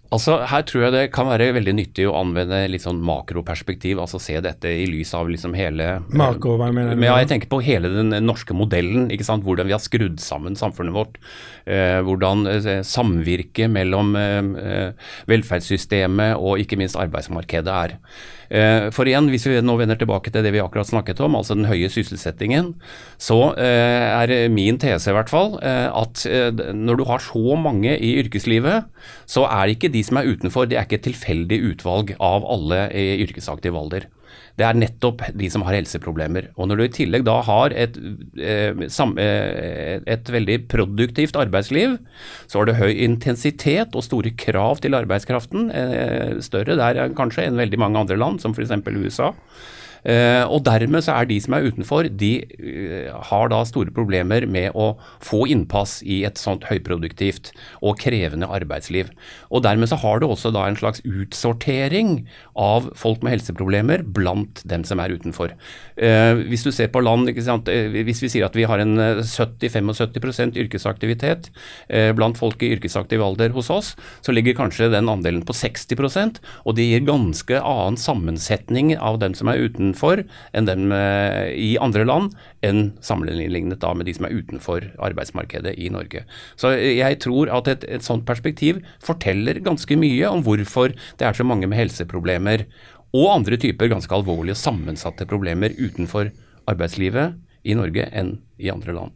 Altså, 0.09 0.39
Her 0.49 0.63
tror 0.65 0.83
jeg 0.87 0.93
det 0.95 1.03
kan 1.13 1.27
være 1.29 1.51
veldig 1.53 1.73
nyttig 1.77 2.07
å 2.09 2.15
anvende 2.17 2.63
litt 2.71 2.81
sånn 2.81 3.01
makroperspektiv, 3.05 3.99
altså 4.01 4.17
se 4.21 4.39
dette 4.41 4.71
i 4.81 4.87
lys 4.89 5.11
av 5.13 5.29
liksom 5.29 5.53
hele 5.57 5.99
Makro, 6.09 6.55
hva 6.57 6.71
mener 6.73 6.97
du? 6.97 7.05
Ja, 7.05 7.19
jeg 7.21 7.29
tenker 7.29 7.51
på 7.51 7.61
hele 7.65 7.91
den 7.93 8.15
norske 8.25 8.57
modellen, 8.57 9.11
ikke 9.13 9.27
sant? 9.27 9.45
hvordan 9.45 9.69
vi 9.69 9.75
har 9.75 9.83
skrudd 9.83 10.17
sammen 10.23 10.57
samfunnet 10.57 10.95
vårt. 10.97 11.21
Eh, 11.69 11.99
hvordan 12.05 12.41
eh, 12.49 12.81
samvirket 12.81 13.69
mellom 13.69 14.15
eh, 14.17 14.41
eh, 14.65 15.13
velferdssystemet 15.29 16.41
og 16.41 16.63
ikke 16.63 16.79
minst 16.81 16.97
arbeidsmarkedet 16.97 17.77
er. 17.85 17.97
Eh, 18.49 18.87
for 18.93 19.05
igjen, 19.05 19.29
hvis 19.29 19.45
vi 19.45 19.59
nå 19.61 19.75
vender 19.77 19.99
tilbake 19.99 20.33
til 20.33 20.41
det 20.41 20.51
vi 20.55 20.61
akkurat 20.63 20.89
snakket 20.89 21.21
om, 21.21 21.37
altså 21.37 21.53
den 21.57 21.69
høye 21.69 21.89
sysselsettingen, 21.93 22.73
så 23.21 23.53
eh, 23.61 24.09
er 24.09 24.49
min 24.49 24.79
tese 24.81 25.11
i 25.11 25.15
hvert 25.15 25.29
fall 25.29 25.59
eh, 25.61 25.85
at 25.93 26.25
eh, 26.25 26.49
når 26.73 26.97
du 26.97 27.05
har 27.09 27.21
så 27.21 27.59
mange 27.61 27.93
i 27.93 28.15
yrkeslivet, 28.23 28.89
så 29.29 29.45
er 29.45 29.75
ikke 29.75 29.91
de 29.93 29.98
som 30.05 30.19
er 30.19 30.29
utenfor, 30.29 30.69
det 30.69 30.77
er 30.79 30.87
ikke 30.87 30.99
et 30.99 31.09
tilfeldig 31.09 31.59
utvalg 31.73 32.15
av 32.19 32.47
alle 32.47 32.87
i 32.95 33.09
yrkesaktiv 33.25 33.77
alder. 33.77 34.07
Det 34.59 34.65
er 34.67 34.75
nettopp 34.75 35.23
de 35.39 35.47
som 35.51 35.63
har 35.63 35.77
helseproblemer. 35.77 36.49
Og 36.59 36.67
når 36.67 36.79
du 36.79 36.83
i 36.83 36.91
tillegg 36.99 37.23
da 37.27 37.37
har 37.47 37.71
et, 37.71 37.95
eh, 38.37 38.75
eh, 38.75 40.01
et 40.03 40.31
veldig 40.35 40.57
produktivt 40.67 41.39
arbeidsliv, 41.39 41.97
så 42.47 42.59
har 42.59 42.65
det 42.67 42.79
høy 42.81 42.91
intensitet 42.91 43.95
og 43.95 44.03
store 44.03 44.35
krav 44.35 44.81
til 44.83 44.97
arbeidskraften. 44.99 45.71
Eh, 45.71 46.39
større 46.43 46.75
der 46.75 47.15
kanskje 47.15 47.47
enn 47.47 47.59
veldig 47.59 47.79
mange 47.79 47.99
andre 48.03 48.19
land, 48.19 48.41
som 48.41 48.53
f.eks. 48.53 48.75
USA. 48.99 49.33
Eh, 50.07 50.43
og 50.47 50.63
dermed 50.67 51.03
så 51.05 51.17
er 51.17 51.29
de 51.29 51.39
som 51.43 51.55
er 51.55 51.67
utenfor, 51.67 52.09
de 52.19 52.31
eh, 52.59 53.09
har 53.31 53.51
da 53.51 53.61
store 53.67 53.93
problemer 53.95 54.45
med 54.49 54.75
å 54.77 54.93
få 55.23 55.45
innpass 55.51 55.99
i 56.03 56.21
et 56.27 56.39
sånt 56.39 56.67
høyproduktivt 56.69 57.51
og 57.81 57.99
krevende 58.01 58.49
arbeidsliv. 58.49 59.11
Og 59.49 59.63
dermed 59.65 59.91
så 59.91 59.99
har 59.99 60.21
du 60.21 60.29
også 60.29 60.53
da 60.55 60.65
en 60.67 60.79
slags 60.79 61.03
utsortering 61.03 62.23
av 62.59 62.91
folk 62.99 63.23
med 63.25 63.37
helseproblemer 63.37 64.05
blant 64.05 64.63
dem 64.69 64.85
som 64.87 65.01
er 65.03 65.15
utenfor. 65.15 65.55
Eh, 65.97 66.43
hvis 66.49 66.65
du 66.67 66.71
ser 66.75 66.91
på 66.93 67.03
land, 67.03 67.29
hvis 67.29 68.23
vi 68.23 68.31
sier 68.31 68.47
at 68.47 68.57
vi 68.57 68.67
har 68.69 68.83
en 68.83 68.95
eh, 68.99 69.23
70-75 69.25 70.57
yrkesaktivitet 70.59 71.49
blant 72.15 72.37
folk 72.37 72.61
i 72.63 72.71
yrkesaktiv 72.75 73.21
alder 73.23 73.51
hos 73.53 73.69
oss, 73.73 73.91
så 74.25 74.33
ligger 74.33 74.55
kanskje 74.57 74.89
den 74.91 75.09
andelen 75.11 75.41
på 75.45 75.53
60% 75.55 76.39
og 76.65 76.75
det 76.77 76.87
gir 76.89 77.05
ganske 77.07 77.59
annen 77.59 77.97
sammensetning 77.99 78.93
av 78.97 79.19
dem 79.23 79.35
som 79.37 79.51
er 79.51 79.63
utenfor 79.89 80.23
enn 80.53 80.67
dem 80.69 80.91
i 80.91 81.77
andre 81.81 82.05
land, 82.05 82.35
enn 82.65 82.93
sammenlignet 83.01 83.81
da 83.81 83.93
med 83.93 84.07
de 84.07 84.15
som 84.15 84.27
er 84.27 84.37
utenfor 84.37 84.85
arbeidsmarkedet 84.97 85.75
i 85.77 85.89
Norge. 85.89 86.25
Så 86.59 86.73
jeg 86.77 87.19
tror 87.23 87.51
at 87.51 87.67
et, 87.67 87.85
et 87.89 88.05
sånt 88.05 88.25
perspektiv 88.27 88.81
forteller 89.03 89.61
ganske 89.65 89.97
mye 89.99 90.29
om 90.29 90.43
hvorfor 90.45 90.93
det 91.19 91.27
er 91.27 91.37
så 91.37 91.47
mange 91.47 91.67
med 91.67 91.79
helseproblemer 91.79 92.65
og 93.15 93.31
andre 93.33 93.57
typer 93.57 93.89
ganske 93.89 94.13
alvorlige 94.13 94.57
og 94.57 94.61
sammensatte 94.61 95.25
problemer 95.29 95.73
utenfor 95.79 96.29
arbeidslivet 96.69 97.39
i 97.65 97.75
Norge 97.77 98.05
enn 98.13 98.37
i 98.61 98.69
andre 98.71 98.95
land. 98.95 99.15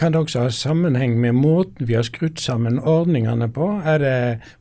Kan 0.00 0.14
det 0.14 0.20
også 0.22 0.46
ha 0.46 0.50
sammenheng 0.54 1.18
med 1.20 1.34
måten 1.36 1.84
vi 1.84 1.92
har 1.92 2.06
skrudd 2.08 2.38
sammen 2.40 2.78
ordningene 2.80 3.50
på? 3.52 3.66
Er 3.84 3.98
det 4.00 4.12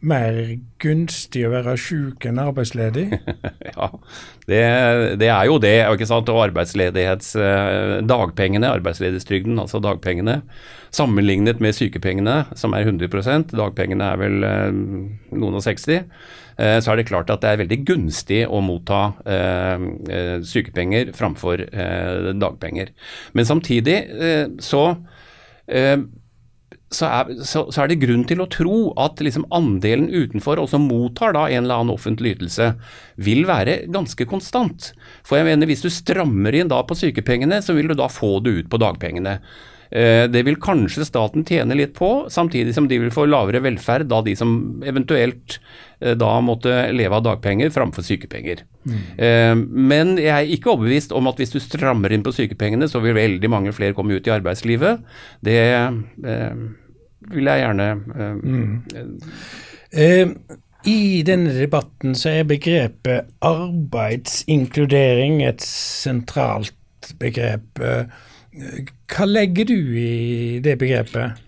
mer 0.03 0.39
gunstig 0.84 1.46
å 1.48 1.51
være 1.53 1.77
syk 1.79 2.25
enn 2.27 2.41
arbeidsledig? 2.43 3.05
ja, 3.69 3.88
det, 4.51 4.60
det, 5.22 5.29
er 5.31 5.46
jo 5.48 5.55
det. 5.63 5.77
ikke 5.93 6.10
sant? 6.10 6.27
Og 6.34 6.41
arbeidsledighets 6.50 7.38
eh, 7.39 7.93
dagpengene, 8.03 8.67
arbeidsledighetstrygden, 8.81 9.62
altså 9.63 9.79
dagpengene, 9.79 10.41
sammenlignet 10.91 11.63
med 11.63 11.77
sykepengene, 11.77 12.41
som 12.60 12.75
er 12.75 12.89
100 12.89 13.48
dagpengene 13.53 14.10
er 14.12 14.19
vel 14.19 14.43
eh, 14.43 14.75
noen 15.39 15.55
og 15.55 15.63
60 15.63 16.01
eh, 16.01 16.81
så 16.84 16.91
er 16.91 17.00
det 17.00 17.08
klart 17.13 17.31
at 17.31 17.46
det 17.46 17.53
er 17.53 17.62
veldig 17.63 17.79
gunstig 17.88 18.41
å 18.43 18.60
motta 18.65 19.13
eh, 19.24 19.88
eh, 20.12 20.36
sykepenger 20.43 21.15
framfor 21.15 21.63
eh, 21.63 22.34
dagpenger. 22.36 22.91
Men 23.39 23.48
samtidig 23.48 24.01
så 24.60 24.84
så 26.89 27.05
er, 27.05 27.31
så, 27.45 27.67
så 27.69 27.83
er, 27.83 27.91
det 27.91 27.99
grunn 28.01 28.23
til 28.29 28.41
å 28.41 28.49
tro 28.49 28.77
at 29.01 29.21
liksom 29.21 29.45
andelen 29.53 30.07
utenfor, 30.09 30.61
og 30.61 30.71
som 30.71 30.88
mottar 30.89 31.35
da 31.38 31.45
en 31.47 31.63
eller 31.63 31.83
annen 31.83 31.93
offentlig 31.93 32.35
ytelse, 32.38 32.71
vil 33.21 33.45
være 33.49 33.83
ganske 33.93 34.25
konstant. 34.29 34.91
For 35.27 35.38
jeg 35.38 35.49
mener, 35.51 35.69
hvis 35.69 35.85
du 35.85 35.91
strammer 35.93 36.57
inn 36.57 36.71
da 36.71 36.81
på 36.85 36.97
sykepengene, 36.97 37.61
så 37.65 37.77
vil 37.77 37.91
du 37.91 37.97
da 37.99 38.09
få 38.09 38.39
det 38.45 38.55
ut 38.57 38.71
på 38.71 38.81
dagpengene. 38.81 39.38
Eh, 39.91 40.27
det 40.29 40.43
vil 40.46 40.58
kanskje 40.62 41.05
staten 41.08 41.46
tjene 41.48 41.77
litt 41.77 41.96
på, 41.98 42.29
samtidig 42.29 42.75
som 42.75 42.88
de 42.89 43.00
vil 43.01 43.13
få 43.13 43.25
lavere 43.29 43.62
velferd, 43.65 44.05
da 44.12 44.22
de 44.25 44.36
som 44.38 44.84
eventuelt 44.86 45.58
eh, 46.00 46.13
da 46.17 46.36
måtte 46.46 46.91
leve 46.93 47.17
av 47.17 47.25
dagpenger 47.25 47.74
framfor 47.74 48.05
sykepenger. 48.05 48.63
Mm. 48.89 49.65
Men 49.89 50.15
jeg 50.22 50.31
er 50.31 50.53
ikke 50.55 50.72
overbevist 50.74 51.12
om 51.13 51.27
at 51.29 51.41
hvis 51.41 51.53
du 51.53 51.60
strammer 51.62 52.13
inn 52.13 52.24
på 52.25 52.34
sykepengene, 52.34 52.88
så 52.89 53.01
vil 53.03 53.17
veldig 53.17 53.50
mange 53.51 53.74
flere 53.75 53.93
komme 53.98 54.15
ut 54.17 54.27
i 54.29 54.34
arbeidslivet. 54.34 55.03
Det 55.46 55.60
vil 57.29 57.50
jeg 57.51 57.62
gjerne 57.62 57.88
mm. 58.39 58.72
eh, 60.00 60.27
I 60.88 61.22
denne 61.27 61.53
debatten 61.58 62.15
så 62.17 62.31
er 62.39 62.50
begrepet 62.50 63.29
arbeidsinkludering 63.46 65.43
et 65.46 65.62
sentralt 65.65 66.74
begrep. 67.19 67.84
Hva 68.49 69.27
legger 69.29 69.69
du 69.69 69.77
i 69.77 70.59
det 70.63 70.79
begrepet? 70.81 71.45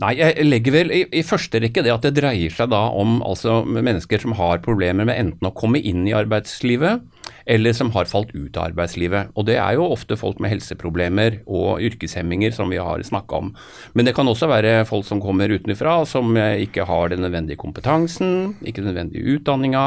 Nei, 0.00 0.16
jeg 0.18 0.46
legger 0.46 0.74
vel 0.74 0.92
i, 0.92 1.02
i, 1.14 1.22
første 1.24 1.60
rekke 1.62 1.84
det 1.84 1.92
at 1.92 2.04
det 2.04 2.16
dreier 2.18 2.52
seg 2.52 2.72
da 2.72 2.86
om 2.96 3.20
altså, 3.24 3.60
mennesker 3.64 4.20
som 4.22 4.34
har 4.38 4.62
problemer 4.64 5.06
med 5.08 5.16
enten 5.16 5.48
å 5.48 5.54
komme 5.56 5.78
inn 5.78 6.04
i 6.08 6.14
arbeidslivet, 6.16 7.04
eller 7.46 7.76
som 7.76 7.92
har 7.94 8.08
falt 8.10 8.32
ut 8.34 8.58
av 8.58 8.72
arbeidslivet. 8.72 9.30
Og 9.38 9.46
det 9.48 9.58
er 9.62 9.76
jo 9.78 9.86
ofte 9.94 10.18
folk 10.18 10.40
med 10.42 10.52
helseproblemer 10.52 11.40
og 11.46 11.84
yrkeshemminger 11.86 12.54
som 12.56 12.72
vi 12.72 12.80
har 12.82 13.04
snakka 13.06 13.40
om. 13.44 13.52
Men 13.94 14.08
det 14.08 14.16
kan 14.18 14.28
også 14.28 14.50
være 14.50 14.80
folk 14.88 15.06
som 15.08 15.22
kommer 15.22 15.52
utenfra, 15.54 16.00
som 16.08 16.34
ikke 16.34 16.88
har 16.88 17.12
den 17.12 17.22
nødvendige 17.24 17.60
kompetansen, 17.62 18.56
ikke 18.66 18.82
den 18.82 18.90
nødvendige 18.90 19.38
utdanninga, 19.38 19.86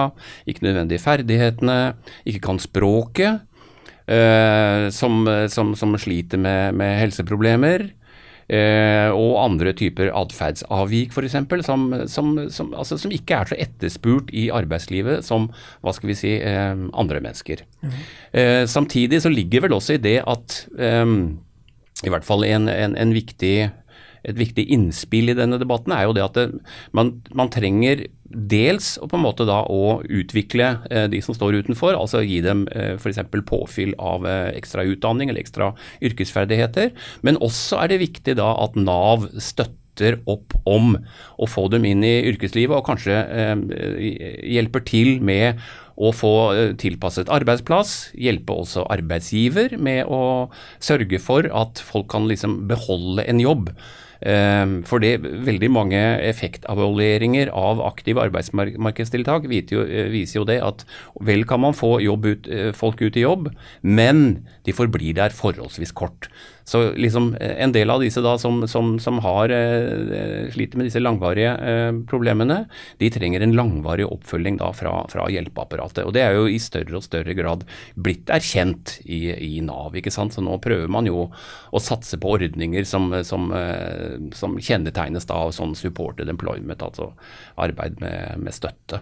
ikke 0.49 0.69
nødvendige 0.69 1.03
ferdighetene, 1.03 1.79
ikke 2.23 2.45
kan 2.47 2.63
språket. 2.63 3.45
Eh, 4.09 4.89
som, 4.89 5.21
som, 5.53 5.75
som, 5.77 5.97
sliter 6.01 6.41
med, 6.41 6.77
med 6.79 6.95
helseproblemer. 7.03 7.89
Eh, 8.49 9.11
og 9.13 9.35
andre 9.43 9.75
typer 9.77 10.09
atferdsavvik 10.17 11.13
f.eks. 11.13 11.35
Som, 11.67 11.83
som, 12.09 12.31
som, 12.49 12.71
altså, 12.73 12.97
som 12.97 13.13
ikke 13.13 13.37
er 13.37 13.51
så 13.51 13.57
etterspurt 13.61 14.31
i 14.33 14.47
arbeidslivet 14.49 15.21
som 15.27 15.51
hva 15.85 15.93
skal 15.93 16.09
vi 16.09 16.17
si, 16.17 16.31
eh, 16.41 16.73
andre 16.73 17.21
mennesker. 17.21 17.61
Mm. 17.83 17.99
Eh, 18.33 18.63
samtidig 18.65 19.21
så 19.21 19.29
ligger 19.29 19.67
vel 19.67 19.77
også 19.77 19.99
i 19.99 20.01
det 20.01 20.17
at 20.25 20.63
eh, 20.81 21.05
i 21.99 22.09
hvert 22.09 22.25
fall 22.25 22.47
en, 22.47 22.65
en, 22.73 22.97
en 22.97 23.13
viktig 23.13 23.69
et 24.27 24.37
viktig 24.39 24.65
innspill 24.73 25.31
i 25.31 25.37
denne 25.37 25.59
debatten 25.61 25.93
er 25.95 26.07
jo 26.07 26.15
det 26.17 26.25
at 26.25 26.37
det, 26.37 26.47
man, 26.95 27.15
man, 27.35 27.51
trenger 27.53 28.05
dels 28.29 28.93
å 29.01 29.07
på 29.09 29.17
en 29.17 29.25
måte 29.25 29.47
da 29.49 29.63
å 29.71 29.99
utvikle 30.05 30.69
eh, 30.91 31.07
de 31.11 31.21
som 31.25 31.35
står 31.37 31.61
utenfor, 31.63 31.95
altså 31.97 32.21
gi 32.25 32.43
dem 32.45 32.67
eh, 32.75 32.93
f.eks. 32.99 33.23
påfyll 33.49 33.95
av 33.97 34.27
eh, 34.29 34.51
ekstra 34.59 34.85
utdanning 34.85 35.31
eller 35.31 35.41
ekstra 35.41 35.71
yrkesferdigheter. 36.05 36.93
Men 37.25 37.41
også 37.41 37.81
er 37.81 37.93
det 37.93 38.03
viktig 38.05 38.37
da 38.39 38.51
at 38.61 38.77
Nav 38.77 39.31
støtter 39.41 40.19
opp 40.29 40.53
om 40.69 40.93
å 41.41 41.49
få 41.49 41.67
dem 41.73 41.87
inn 41.89 42.05
i 42.07 42.19
yrkeslivet, 42.29 42.77
og 42.77 42.85
kanskje 42.87 43.17
eh, 43.17 44.09
hjelper 44.53 44.85
til 44.87 45.17
med 45.25 45.59
å 45.99 46.11
få 46.15 46.33
eh, 46.55 46.73
tilpasset 46.79 47.31
arbeidsplass, 47.33 48.11
hjelpe 48.17 48.55
også 48.55 48.85
arbeidsgiver 48.91 49.75
med 49.81 50.07
å 50.07 50.49
sørge 50.83 51.19
for 51.21 51.49
at 51.51 51.81
folk 51.83 52.09
kan 52.13 52.29
liksom 52.29 52.61
beholde 52.69 53.25
en 53.27 53.41
jobb. 53.43 53.73
Ehm, 54.27 54.81
for 54.83 54.99
det 54.99 55.21
veldig 55.23 55.69
mange 55.71 55.99
effektevalueringer 56.27 57.51
av 57.55 57.79
aktive 57.85 58.25
arbeidsmarkedstiltak 58.27 59.47
eh, 59.47 60.09
viser 60.11 60.41
jo 60.41 60.47
det 60.49 60.59
at 60.63 60.83
vel 61.23 61.45
kan 61.47 61.63
man 61.63 61.77
få 61.77 61.99
ut, 62.03 62.47
eh, 62.47 62.71
folk 62.75 63.01
ut 63.01 63.15
i 63.15 63.23
jobb, 63.23 63.49
men 63.81 64.45
de 64.65 64.75
forblir 64.75 65.15
der 65.15 65.29
forholdsvis 65.29 65.95
kort. 65.95 66.27
Så 66.69 66.91
liksom 66.93 67.31
eh, 67.41 67.55
en 67.63 67.73
del 67.73 67.89
av 67.89 68.03
disse 68.03 68.21
da 68.21 68.35
som, 68.37 68.61
som, 68.69 68.91
som 69.01 69.17
har 69.25 69.49
eh, 69.49 70.49
sliter 70.53 70.77
med 70.77 70.85
disse 70.89 71.01
langvarige 71.01 71.55
eh, 71.57 71.89
problemene, 72.09 72.59
de 73.01 73.09
trenger 73.13 73.41
en 73.41 73.55
langvarig 73.57 74.05
oppfølging 74.05 74.59
da 74.61 74.69
fra, 74.77 74.93
fra, 75.09 75.25
hjelpeapparatet. 75.33 76.03
Og 76.05 76.13
det 76.13 76.23
er 76.27 76.37
jo 76.37 76.45
i 76.45 76.59
større 76.61 76.99
og 76.99 77.05
større 77.07 77.33
grad 77.37 77.65
blitt 77.97 78.29
erkjent 78.33 78.99
i, 79.05 79.23
i, 79.33 79.53
Nav. 79.65 79.97
ikke 79.97 80.13
sant? 80.13 80.37
Så 80.37 80.45
nå 80.45 80.59
prøver 80.61 80.91
man 80.93 81.09
jo 81.09 81.25
å 81.73 81.81
satse 81.81 82.21
på 82.21 82.35
ordninger 82.37 82.85
som, 82.85 83.09
som, 83.25 83.49
eh, 83.57 84.19
kjennetegnes 84.69 85.25
da 85.29 85.41
av 85.47 85.55
sånn 85.57 85.73
supported 85.77 86.29
employment, 86.29 86.85
altså 86.85 87.15
arbeid 87.57 87.97
med, 88.03 88.45
med 88.45 88.53
støtte. 88.53 89.01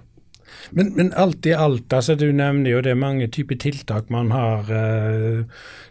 Men, 0.71 0.95
men, 0.95 1.13
alt 1.15 1.45
i 1.45 1.55
alt, 1.55 1.93
altså 1.93 2.15
du 2.15 2.31
nevner 2.31 2.71
jo 2.71 2.81
det 2.83 2.91
er 2.91 2.99
mange 2.99 3.27
typer 3.27 3.55
tiltak 3.55 4.09
man 4.13 4.31
har. 4.31 4.71
Eh, 4.71 5.43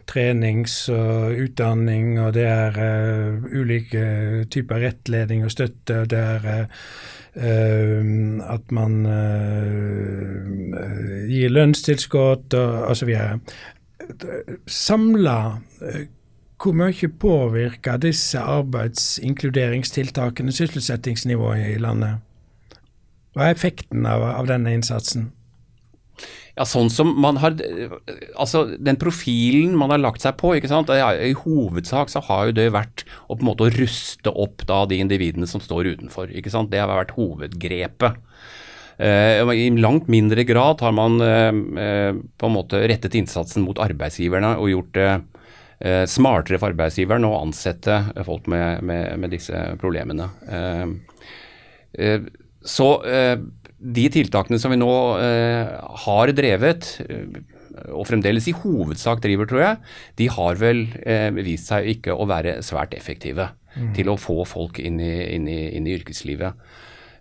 trenings 0.07 0.89
og 0.93 1.33
utdanning, 1.43 2.21
og 2.23 2.35
det 2.37 2.45
er 2.47 2.77
eh, 2.79 3.45
ulike 3.59 4.05
typer 4.51 4.81
rettledning 4.87 5.45
og 5.45 5.51
støtte. 5.51 6.01
og 6.01 6.11
det 6.11 6.19
er 6.19 6.47
eh, 6.53 6.65
at 8.55 8.73
man 8.73 9.07
eh, 9.07 9.13
gir 11.31 11.49
lønnstilskudd 11.51 12.55
og 12.55 12.91
osv. 12.93 13.17
Samla, 14.67 15.59
eh, 15.83 16.01
hvor 16.63 16.73
mye 16.73 17.09
påvirker 17.21 17.97
disse 18.01 18.39
arbeidsinkluderingstiltakene 18.39 20.53
sysselsettingsnivået 20.53 21.75
i 21.75 21.79
landet? 21.79 22.15
Hva 23.37 23.51
er 23.51 23.57
effekten 23.57 24.07
av, 24.09 24.25
av 24.33 24.49
denne 24.49 24.73
innsatsen? 24.73 25.29
Ja, 26.57 26.65
sånn 26.65 26.89
som 26.89 27.11
man 27.21 27.37
har 27.43 27.53
Altså, 28.33 28.63
den 28.81 28.97
profilen 28.97 29.75
man 29.77 29.93
har 29.93 30.01
lagt 30.01 30.25
seg 30.25 30.39
på, 30.41 30.55
ikke 30.57 30.71
sant. 30.71 30.89
I 30.89 31.35
hovedsak 31.37 32.09
så 32.09 32.23
har 32.31 32.49
jo 32.49 32.57
det 32.57 32.71
vært 32.73 33.05
å 33.29 33.37
på 33.37 33.45
en 33.45 33.51
måte 33.51 33.69
ruste 33.75 34.33
opp 34.33 34.65
da 34.69 34.85
de 34.89 35.03
individene 35.05 35.49
som 35.51 35.61
står 35.61 35.93
utenfor. 35.93 36.33
ikke 36.33 36.53
sant. 36.55 36.73
Det 36.73 36.81
har 36.81 36.89
vært 36.89 37.13
hovedgrepet. 37.19 38.23
Uh, 38.97 39.53
I 39.53 39.69
langt 39.77 40.09
mindre 40.09 40.41
grad 40.49 40.81
har 40.81 40.95
man 40.97 41.21
uh, 41.21 41.53
uh, 41.53 42.17
på 42.17 42.49
en 42.49 42.55
måte 42.55 42.81
rettet 42.89 43.19
innsatsen 43.21 43.67
mot 43.67 43.77
arbeidsgiverne 43.77 44.55
og 44.57 44.73
gjort 44.73 44.95
det 44.97 45.11
smartere 46.09 46.57
for 46.57 46.73
arbeidsgiveren 46.73 47.27
å 47.29 47.35
ansette 47.37 47.99
folk 48.25 48.47
med, 48.49 48.81
med, 48.89 49.11
med 49.21 49.35
disse 49.35 49.59
problemene. 49.77 50.31
Så 52.67 52.89
eh, 53.07 53.37
de 53.77 54.07
tiltakene 54.13 54.59
som 54.61 54.73
vi 54.75 54.81
nå 54.81 54.91
eh, 55.23 55.77
har 56.07 56.33
drevet, 56.37 56.91
eh, 57.07 57.39
og 57.93 58.07
fremdeles 58.09 58.49
i 58.51 58.57
hovedsak 58.57 59.21
driver, 59.25 59.49
tror 59.49 59.63
jeg, 59.63 59.81
de 60.17 60.27
har 60.33 60.57
vel 60.57 60.87
vist 61.45 61.69
seg 61.69 61.91
ikke 61.93 62.15
å 62.17 62.25
være 62.27 62.55
svært 62.65 62.95
effektive 62.97 63.51
mm. 63.75 63.91
til 63.99 64.09
å 64.09 64.17
få 64.17 64.47
folk 64.49 64.81
inn 64.81 64.97
i, 65.05 65.13
inn 65.35 65.45
i, 65.53 65.59
inn 65.77 65.85
i 65.85 65.93
yrkeslivet. 65.99 66.57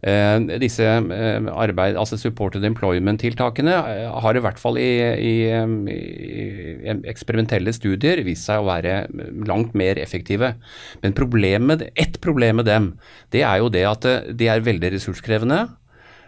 Eh, 0.05 0.59
disse 0.61 0.85
eh, 0.85 1.47
arbeid, 1.49 1.95
altså 1.97 2.17
supported 2.21 2.65
employment-tiltakene 2.67 3.73
eh, 3.73 4.03
har 4.21 4.37
i 4.37 4.43
hvert 4.45 4.59
fall 4.61 4.77
i, 4.77 4.89
i, 5.01 5.33
i, 5.49 6.93
eksperimentelle 7.09 7.73
studier 7.73 8.21
vist 8.27 8.45
seg 8.45 8.61
å 8.61 8.67
være 8.67 9.07
langt 9.49 9.73
mer 9.73 9.97
effektive. 9.97 10.53
Men 11.01 11.17
problemet, 11.17 11.87
ett 11.97 12.21
problem 12.21 12.61
med 12.61 12.69
dem, 12.69 12.91
det 13.33 13.41
er 13.49 13.63
jo 13.63 13.73
det 13.73 13.85
at 13.89 14.05
de 14.37 14.51
er 14.51 14.65
veldig 14.65 14.93
ressurskrevende. 14.93 15.63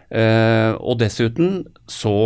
Og 0.08 0.94
dessuten 1.02 1.66
så 1.90 2.18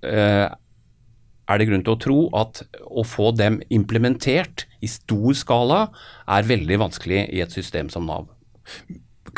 er 0.00 1.60
det 1.60 1.66
grunn 1.68 1.82
til 1.84 1.94
å 1.94 2.00
tro 2.00 2.20
at 2.38 2.62
å 2.88 3.04
få 3.04 3.34
dem 3.36 3.58
implementert 3.74 4.64
i 4.80 4.88
stor 4.90 5.36
skala 5.36 5.82
er 6.30 6.48
veldig 6.48 6.80
vanskelig 6.86 7.26
i 7.28 7.42
et 7.44 7.54
system 7.54 7.92
som 7.92 8.08
Nav 8.08 8.30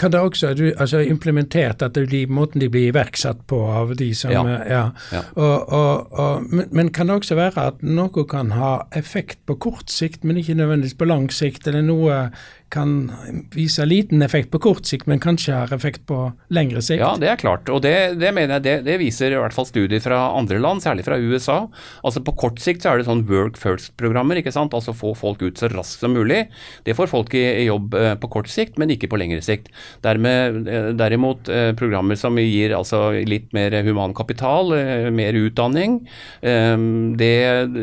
kan 0.00 0.12
det 0.14 0.20
også 0.24 0.54
du, 0.56 0.64
altså 0.80 1.02
implementert 1.04 1.82
at 1.84 1.94
det 1.94 2.06
blir 2.08 2.30
måten 2.32 2.62
de 2.62 2.70
blir 2.72 2.88
iverksatt 2.88 3.42
på 3.50 3.58
av 3.68 3.92
de 3.98 4.10
som 4.16 4.32
Ja. 4.32 4.44
ja. 4.64 4.84
ja. 5.12 5.22
Og, 5.34 5.72
og, 5.72 6.12
og, 6.12 6.46
men, 6.48 6.68
men, 6.72 6.92
kan 6.92 7.10
det 7.10 7.18
også 7.20 7.36
være 7.36 7.66
at 7.72 7.82
noe 7.84 8.24
kan 8.28 8.54
ha 8.56 8.72
effekt 8.96 9.42
på 9.46 9.58
kort 9.60 9.92
sikt, 9.92 10.24
men 10.24 10.40
ikke 10.40 10.56
nødvendigvis 10.56 10.96
på 10.96 11.08
lang 11.08 11.28
sikt, 11.32 11.68
eller 11.68 11.84
noe 11.84 12.22
kan 12.70 13.10
vise 13.54 13.84
liten 13.86 14.22
effekt 14.22 14.50
på 14.50 14.60
kort 14.62 14.86
sikt, 14.86 15.08
men 15.10 15.20
kanskje 15.22 15.56
har 15.56 15.72
effekt 15.74 16.04
på 16.06 16.18
lengre 16.54 16.82
sikt? 16.84 17.02
Ja, 17.02 17.12
det 17.18 17.28
er 17.32 17.40
klart. 17.40 17.68
Og 17.72 17.82
det, 17.82 17.94
det 18.20 18.30
mener 18.36 18.58
jeg 18.58 18.66
det, 18.66 18.74
det, 18.86 18.98
viser 19.02 19.34
i 19.34 19.38
hvert 19.40 19.54
fall 19.54 19.66
studier 19.66 20.02
fra 20.02 20.20
andre 20.38 20.60
land, 20.62 20.82
særlig 20.84 21.04
fra 21.06 21.18
USA. 21.18 21.58
Altså 22.06 22.22
På 22.24 22.36
kort 22.38 22.62
sikt 22.62 22.84
så 22.84 22.92
er 22.92 23.00
det 23.00 23.08
sånn 23.08 23.24
work 23.30 23.58
first-programmer. 23.60 24.38
ikke 24.38 24.54
sant? 24.54 24.76
Altså 24.76 24.94
få 24.96 25.12
folk 25.18 25.42
ut 25.42 25.58
så 25.58 25.70
raskt 25.72 26.04
som 26.04 26.14
mulig. 26.14 26.44
Det 26.86 26.94
får 26.98 27.10
folk 27.10 27.34
i, 27.34 27.42
i 27.64 27.66
jobb 27.66 27.96
eh, 27.98 28.14
på 28.20 28.30
kort 28.36 28.50
sikt, 28.52 28.78
men 28.78 28.94
ikke 28.94 29.10
på 29.10 29.18
lengre 29.20 29.42
sikt. 29.44 29.72
Dermed, 30.06 30.70
eh, 30.70 30.90
derimot 30.98 31.50
eh, 31.50 31.72
programmer 31.78 32.18
som 32.20 32.38
gir 32.38 32.76
altså 32.76 33.08
litt 33.26 33.50
mer 33.56 33.74
human 33.86 34.14
kapital, 34.16 34.70
mer 35.14 35.36
utdanning, 35.36 35.98
det, 36.40 37.34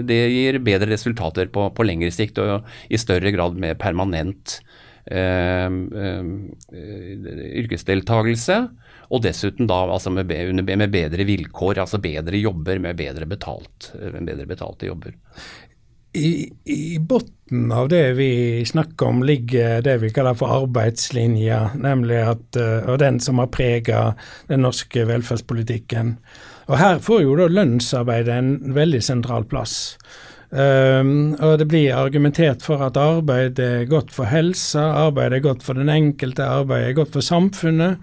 det 0.08 0.17
gir 0.32 0.58
bedre 0.63 0.89
resultater 0.89 1.50
på, 1.52 1.67
på 1.76 1.86
lengre 1.86 2.10
sikt 2.13 2.39
og 2.41 2.67
i 2.93 3.00
større 3.00 3.32
grad 3.36 3.58
mer 3.60 3.76
permanent 3.80 4.58
eh, 5.12 5.70
yrkesdeltagelse. 7.62 8.58
Og 9.08 9.24
dessuten 9.24 9.70
da 9.70 9.84
altså 9.88 10.12
med, 10.12 10.28
med, 10.28 10.89
bedre 10.91 11.28
vilkår, 11.28 11.80
altså 11.84 12.02
bedre 12.04 12.41
jobber 12.41 12.82
med 12.84 12.98
bedre, 13.00 13.26
betalt, 13.30 13.93
bedre 13.96 14.46
betalte 14.50 14.89
jobber. 14.89 15.15
I, 16.17 16.50
i 16.65 16.98
bunnen 17.00 17.72
av 17.72 17.88
det 17.91 18.13
vi 18.17 18.65
snakker 18.65 19.12
om, 19.12 19.24
ligger 19.24 19.82
det 19.86 19.98
vi 20.02 20.10
kaller 20.12 20.36
for 20.36 20.52
arbeidslinja, 20.63 21.78
nemlig 21.78 22.20
at, 22.34 22.60
og 22.89 22.98
den 23.00 23.20
som 23.24 23.39
har 23.39 23.52
prega 23.54 24.02
den 24.50 24.65
norske 24.65 25.06
velferdspolitikken. 25.08 26.15
Og 26.67 26.80
Her 26.82 27.00
får 27.04 27.22
jo 27.24 27.36
da 27.39 27.48
lønnsarbeidet 27.52 28.34
en 28.34 28.56
veldig 28.76 29.00
sentral 29.04 29.46
plass. 29.48 29.96
Um, 30.47 31.36
og 31.43 31.60
Det 31.60 31.67
blir 31.67 31.95
argumentert 31.95 32.63
for 32.63 32.79
at 32.86 32.97
arbeid 32.97 33.60
er 33.60 33.88
godt 33.89 34.13
for 34.15 34.29
helsa, 34.31 34.86
arbeid 35.07 35.33
er 35.36 35.43
godt 35.43 35.63
for 35.63 35.75
den 35.75 35.89
enkelte, 35.91 36.45
arbeid 36.45 36.88
er 36.88 36.99
godt 37.01 37.12
for 37.17 37.25
samfunnet. 37.25 37.97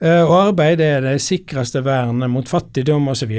Uh, 0.00 0.24
og 0.24 0.36
arbeid 0.48 0.80
er 0.80 1.04
det 1.04 1.20
sikreste 1.24 1.84
vernet 1.84 2.32
mot 2.32 2.48
fattigdom 2.48 3.08
osv. 3.12 3.32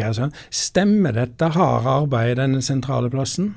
Stemmer 0.54 1.18
dette? 1.18 1.50
Har 1.54 1.90
arbeid 1.98 2.38
denne 2.38 2.62
sentrale 2.66 3.10
plassen? 3.14 3.56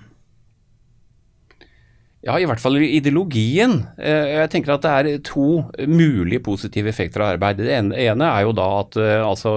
Ja, 2.21 2.35
i 2.37 2.45
hvert 2.45 2.61
fall 2.61 2.77
ideologien. 2.85 3.79
Eh, 3.97 4.27
jeg 4.35 4.49
tenker 4.53 4.75
at 4.75 4.83
det 4.85 4.91
er 4.93 5.23
to 5.25 5.63
mulige 5.89 6.43
positive 6.45 6.91
effekter 6.93 7.23
av 7.25 7.31
arbeid. 7.33 7.63
Det 7.65 7.73
ene 7.73 8.27
er 8.27 8.43
jo 8.45 8.53
da 8.53 8.67
at 8.83 8.99
eh, 9.01 9.23
altså, 9.25 9.55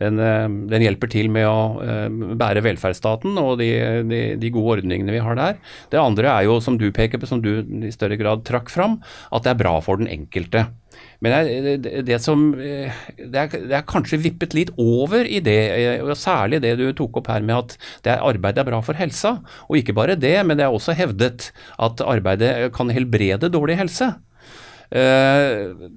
den, 0.00 0.16
eh, 0.16 0.46
den, 0.70 0.84
hjelper 0.86 1.12
til 1.12 1.28
med 1.34 1.44
å 1.44 2.32
bære 2.40 2.62
velferdsstaten 2.64 3.36
og 3.42 3.58
de, 3.60 3.68
de, 4.08 4.22
de, 4.40 4.52
gode 4.54 4.78
ordningene 4.78 5.12
vi 5.12 5.20
har 5.26 5.36
der. 5.36 5.60
Det 5.92 6.00
andre 6.00 6.32
er 6.32 6.48
jo, 6.48 6.56
som 6.64 6.80
du 6.80 6.88
peker 6.88 7.20
på, 7.20 7.28
som 7.28 7.44
du 7.44 7.52
i 7.60 7.92
større 7.92 8.16
grad 8.16 8.46
trakk 8.48 8.72
fram, 8.72 9.02
at 9.28 9.44
det 9.44 9.52
er 9.52 9.60
bra 9.60 9.76
for 9.84 10.00
den 10.00 10.08
enkelte. 10.08 10.64
Men 11.24 11.46
det, 11.84 12.02
det, 12.04 12.18
som, 12.22 12.46
eh, 12.60 12.92
det 13.16 13.40
er, 13.40 13.52
det 13.54 13.76
er, 13.78 13.86
kanskje 13.88 14.20
vippet 14.20 14.56
litt 14.56 14.72
over 14.80 15.24
i 15.24 15.40
det, 15.44 15.58
eh, 15.72 16.04
og 16.04 16.16
særlig 16.20 16.60
det 16.64 16.74
du 16.80 16.86
tok 16.96 17.20
opp 17.22 17.30
her 17.32 17.44
med 17.46 17.56
at 17.56 17.76
det 18.04 18.14
er, 18.14 18.24
arbeid 18.24 18.60
er 18.60 18.68
bra 18.68 18.80
for 18.84 18.98
helsa. 18.98 19.38
Og 19.68 19.80
ikke 19.80 19.96
bare 19.96 20.18
det, 20.20 20.36
men 20.44 20.60
det 20.60 20.66
er 20.66 20.74
også 20.74 20.96
hevdet 20.98 21.50
at 21.82 22.04
arbeidet 22.04 22.72
kan 22.76 22.92
helbrede 22.92 23.52
dårlig 23.52 23.78
helse. 23.80 24.12
Uh, 24.94 25.88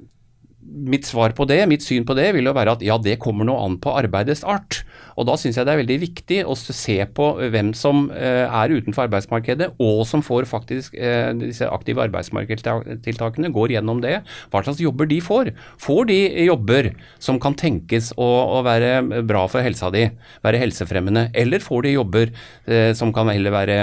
mitt 0.67 1.05
svar 1.05 1.36
på 1.38 1.45
det, 1.49 1.60
mitt 1.69 1.83
syn 1.86 2.05
på 2.07 2.15
det, 2.17 2.31
vil 2.36 2.47
jo 2.49 2.55
være 2.55 2.77
at 2.77 2.86
ja, 2.86 2.97
det 3.01 3.19
kommer 3.23 3.47
noe 3.47 3.62
an 3.65 3.77
på 3.83 3.93
arbeidets 3.99 4.45
art. 4.47 4.81
Og 5.17 5.25
Da 5.25 5.36
syns 5.39 5.58
jeg 5.58 5.65
det 5.65 5.73
er 5.73 5.82
veldig 5.82 5.97
viktig 6.03 6.38
å 6.45 6.56
se 6.58 6.97
på 7.17 7.27
hvem 7.53 7.71
som 7.77 8.08
eh, 8.13 8.45
er 8.45 8.73
utenfor 8.73 9.08
arbeidsmarkedet, 9.08 9.71
og 9.82 10.03
som 10.10 10.21
får 10.25 10.45
faktisk 10.49 10.93
eh, 10.93 11.32
disse 11.39 11.65
aktive 11.65 12.03
arbeidsmarkedstiltakene, 12.06 13.51
går 13.53 13.73
gjennom 13.77 14.01
det. 14.03 14.19
Hva 14.53 14.62
slags 14.65 14.82
jobber 14.84 15.10
de 15.10 15.17
får. 15.23 15.51
Får 15.82 16.10
de 16.12 16.19
jobber 16.45 16.91
som 17.23 17.41
kan 17.41 17.58
tenkes 17.58 18.12
å, 18.13 18.27
å 18.60 18.62
være 18.67 19.23
bra 19.27 19.45
for 19.49 19.65
helsa 19.65 19.89
di, 19.93 20.06
være 20.45 20.62
helsefremmende, 20.62 21.27
eller 21.38 21.65
får 21.65 21.88
de 21.88 21.95
jobber 21.95 22.32
eh, 22.69 22.93
som 22.97 23.13
kan 23.15 23.32
heller 23.34 23.56
være 23.56 23.77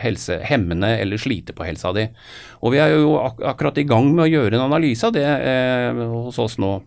helsehemmende 0.00 0.88
eller 1.02 1.20
slite 1.20 1.54
på 1.56 1.66
helsa 1.66 1.92
di. 1.96 2.06
Og 2.64 2.72
Vi 2.74 2.80
er 2.80 2.94
jo 2.94 3.18
ak 3.20 3.42
akkurat 3.52 3.76
i 3.78 3.86
gang 3.86 4.08
med 4.14 4.24
å 4.24 4.30
gjøre 4.30 4.56
en 4.56 4.66
analyse 4.66 5.04
av 5.06 5.14
det 5.14 5.26
hos 6.00 6.38
oss 6.40 6.56
nå 6.62 6.78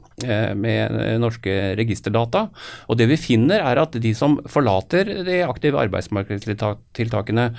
med 0.58 0.96
norske 1.22 1.54
registerdata. 1.78 2.47
Og 2.88 3.00
det 3.00 3.10
vi 3.12 3.20
finner 3.20 3.64
er 3.64 3.84
at 3.84 3.98
de 4.02 4.14
som 4.18 4.40
forlater 4.50 5.26
de 5.28 5.42
aktive 5.48 5.80
arbeidsmarkedstiltakene 5.88 7.52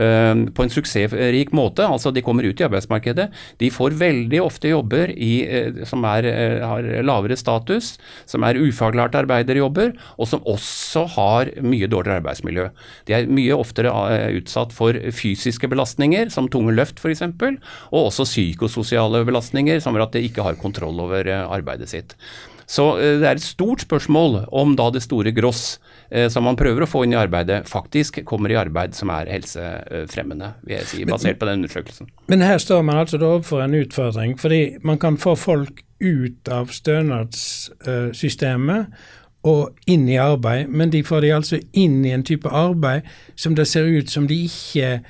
øh, 0.00 0.40
på 0.54 0.64
en 0.64 0.72
suksessrik 0.72 1.52
måte, 1.56 1.86
altså 1.86 2.12
de 2.14 2.22
kommer 2.24 2.46
ut 2.48 2.60
i 2.60 2.66
arbeidsmarkedet, 2.66 3.28
de 3.60 3.70
får 3.72 3.96
veldig 4.00 4.40
ofte 4.42 4.70
jobber 4.72 5.12
i, 5.14 5.32
øh, 5.46 5.82
som 5.88 6.04
er, 6.08 6.28
øh, 6.30 6.62
har 6.62 6.88
lavere 7.06 7.36
status, 7.38 7.94
som 8.26 8.46
er 8.46 8.60
ufaglærte 8.60 9.18
arbeiderjobber, 9.22 9.94
og 10.18 10.30
som 10.30 10.42
også 10.46 11.06
har 11.16 11.52
mye 11.62 11.90
dårligere 11.90 12.22
arbeidsmiljø. 12.22 12.68
De 13.08 13.16
er 13.16 13.30
mye 13.30 13.56
oftere 13.56 13.92
utsatt 14.38 14.74
for 14.74 14.96
fysiske 15.14 15.68
belastninger, 15.70 16.30
som 16.30 16.48
tunge 16.48 16.74
løft 16.74 17.02
f.eks., 17.02 17.22
og 17.24 18.00
også 18.08 18.26
psykososiale 18.28 19.24
belastninger, 19.26 19.80
som 19.80 19.96
at 19.96 20.12
de 20.12 20.24
ikke 20.26 20.42
har 20.42 20.58
kontroll 20.58 20.98
over 21.00 21.28
arbeidet 21.46 21.88
sitt. 21.88 22.16
Så 22.66 22.98
eh, 22.98 23.18
det 23.20 23.28
er 23.28 23.34
et 23.38 23.42
stort 23.44 23.80
spørsmål 23.84 24.44
om 24.54 24.76
da 24.78 24.90
det 24.94 25.02
store 25.04 25.32
gross 25.36 25.80
eh, 26.10 26.28
som 26.32 26.42
man 26.48 26.56
prøver 26.60 26.82
å 26.84 26.90
få 26.90 26.98
inn 27.04 27.14
i 27.14 27.20
arbeidet, 27.20 27.68
faktisk 27.70 28.12
kommer 28.28 28.48
i 28.52 28.60
arbeid 28.60 28.90
som 28.96 29.08
er 29.14 29.32
helsefremmende, 29.32 30.48
vil 30.64 30.76
jeg 30.78 30.86
si, 30.90 30.98
basert 31.08 31.38
på 31.40 31.46
den 31.48 31.58
undersøkelsen. 31.62 32.06
Men 32.32 32.40
her 32.44 32.58
står 32.62 32.80
man 32.86 33.00
altså 33.02 33.16
da 33.20 33.26
overfor 33.34 33.58
en 33.64 33.78
utfordring, 33.80 34.32
fordi 34.40 34.62
man 34.82 34.98
kan 35.02 35.14
få 35.20 35.32
folk 35.38 35.74
ut 36.04 36.42
av 36.52 36.64
stønadssystemet 36.74 38.82
og 39.44 39.62
inn 39.90 40.08
i 40.08 40.18
arbeid, 40.20 40.68
men 40.72 40.90
de 40.92 41.02
får 41.04 41.20
de 41.24 41.32
altså 41.36 41.56
inn 41.76 42.04
i 42.06 42.12
en 42.16 42.24
type 42.24 42.48
arbeid 42.48 43.02
som 43.36 43.54
det 43.56 43.66
ser 43.68 43.84
ut 43.84 44.10
som 44.10 44.26
de 44.28 44.34
ikke 44.46 45.00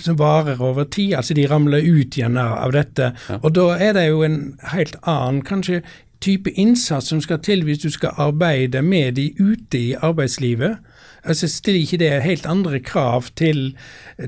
som 0.00 0.16
varer 0.16 0.62
over 0.62 0.84
tid. 0.84 1.14
Altså 1.18 1.34
de 1.34 1.46
ramler 1.50 1.84
ut 1.84 2.16
igjen 2.16 2.38
av 2.40 2.72
dette. 2.72 3.12
Ja. 3.28 3.38
Og 3.42 3.54
da 3.56 3.76
er 3.76 3.92
det 3.96 4.08
jo 4.08 4.22
en 4.26 4.58
helt 4.72 4.96
annen 5.02 5.42
kanskje 5.46 5.82
type 6.20 6.50
innsats 6.50 7.08
som 7.10 7.20
skal 7.20 7.40
til 7.44 7.64
hvis 7.64 7.82
du 7.82 7.90
skal 7.90 8.16
arbeide 8.16 8.82
med 8.82 9.12
de 9.18 9.30
ute 9.40 9.78
i 9.78 9.92
arbeidslivet? 9.92 10.78
Altså 11.24 11.48
Stiller 11.48 11.80
ikke 11.80 11.98
det 11.98 12.22
helt 12.22 12.46
andre 12.46 12.80
krav 12.80 13.24
til 13.36 13.76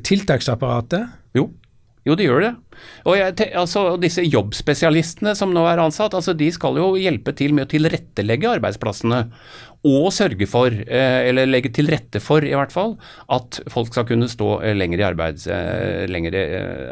tiltaksapparatet? 0.05 1.09
Jo, 1.35 1.51
jo, 2.07 2.15
det 2.15 2.27
gjør 2.27 2.41
det. 2.41 2.55
Og 3.09 3.17
jeg, 3.19 3.51
altså, 3.59 3.97
Disse 4.01 4.25
jobbspesialistene 4.27 5.35
som 5.39 5.55
nå 5.55 5.65
er 5.69 5.83
ansatt, 5.83 6.15
altså, 6.17 6.37
de 6.37 6.51
skal 6.55 6.79
jo 6.81 6.93
hjelpe 7.01 7.35
til 7.37 7.57
med 7.57 7.69
å 7.69 7.73
tilrettelegge 7.73 8.55
arbeidsplassene 8.59 9.25
og 9.89 10.11
sørge 10.13 10.45
for, 10.49 10.69
eh, 10.69 11.29
eller 11.31 11.49
legge 11.49 11.73
til 11.73 11.89
rette 11.89 12.21
for 12.21 12.45
i 12.45 12.53
hvert 12.53 12.73
fall, 12.73 12.99
at 13.33 13.63
folk 13.73 13.89
skal 13.89 14.05
kunne 14.05 14.29
stå 14.29 14.61
eh, 14.61 14.75
lenger 14.77 15.01
i 15.01 15.07
arbeid. 15.07 15.41
Eh, 15.49 16.05
lenger, 16.11 16.37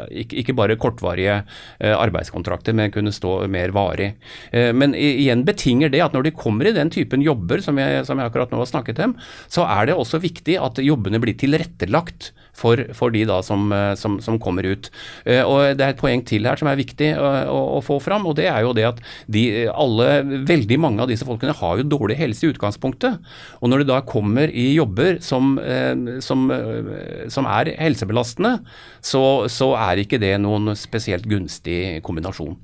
ikke 0.09 0.55
bare 0.57 0.77
kortvarige 0.79 1.43
arbeidskontrakter, 1.79 2.73
men 2.73 2.91
kunne 2.91 3.13
stå 3.13 3.47
mer 3.51 3.71
varig. 3.75 4.13
Men 4.51 4.93
igjen 4.97 5.43
betinger 5.45 5.91
det 5.91 6.01
at 6.01 6.15
når 6.15 6.27
de 6.27 6.35
kommer 6.35 6.67
i 6.67 6.73
den 6.75 6.89
typen 6.89 7.21
jobber 7.23 7.61
som 7.61 7.77
jeg, 7.79 8.05
som 8.07 8.19
jeg 8.19 8.29
akkurat 8.29 8.51
nå 8.51 8.61
har 8.61 8.69
snakket 8.69 9.01
om, 9.05 9.15
så 9.47 9.65
er 9.69 9.89
det 9.89 9.97
også 9.97 10.21
viktig 10.23 10.57
at 10.61 10.81
jobbene 10.81 11.21
blir 11.21 11.37
tilrettelagt 11.39 12.31
for, 12.57 12.81
for 12.97 13.13
de 13.13 13.23
da 13.29 13.39
som, 13.45 13.69
som, 13.99 14.17
som, 14.23 14.39
kommer 14.41 14.67
ut. 14.67 14.89
Og 15.25 15.68
Det 15.77 15.85
er 15.85 15.93
et 15.93 15.99
poeng 16.01 16.23
til 16.27 16.47
her 16.47 16.59
som 16.59 16.69
er 16.71 16.79
viktig 16.79 17.11
å, 17.19 17.29
å, 17.51 17.59
å 17.77 17.81
få 17.85 17.99
fram, 18.03 18.27
og 18.29 18.37
det 18.39 18.47
er 18.51 18.63
jo 18.65 18.73
det 18.77 18.87
at 18.89 19.01
de, 19.31 19.43
alle, 19.69 20.07
veldig 20.49 20.79
mange 20.81 21.03
av 21.03 21.11
disse 21.11 21.27
folkene 21.27 21.55
har 21.57 21.79
jo 21.79 21.87
dårlig 21.91 22.19
helse 22.19 22.45
i 22.45 22.53
utgangspunktet. 22.53 23.19
Og 23.59 23.71
når 23.71 23.83
det 23.83 23.89
da 23.91 23.99
kommer 24.07 24.51
i 24.51 24.69
jobber 24.75 25.19
som, 25.25 25.57
eh, 25.61 26.19
som, 26.25 26.49
eh, 26.53 27.27
som 27.31 27.49
er 27.49 27.73
helsebelastende, 27.79 28.57
så, 29.01 29.23
så, 29.51 29.73
er 29.79 30.01
ikke 30.01 30.19
det 30.21 30.33
noen 30.41 30.73
spesielt 30.77 31.27
gunstig 31.29 32.01
kombinasjon. 32.05 32.57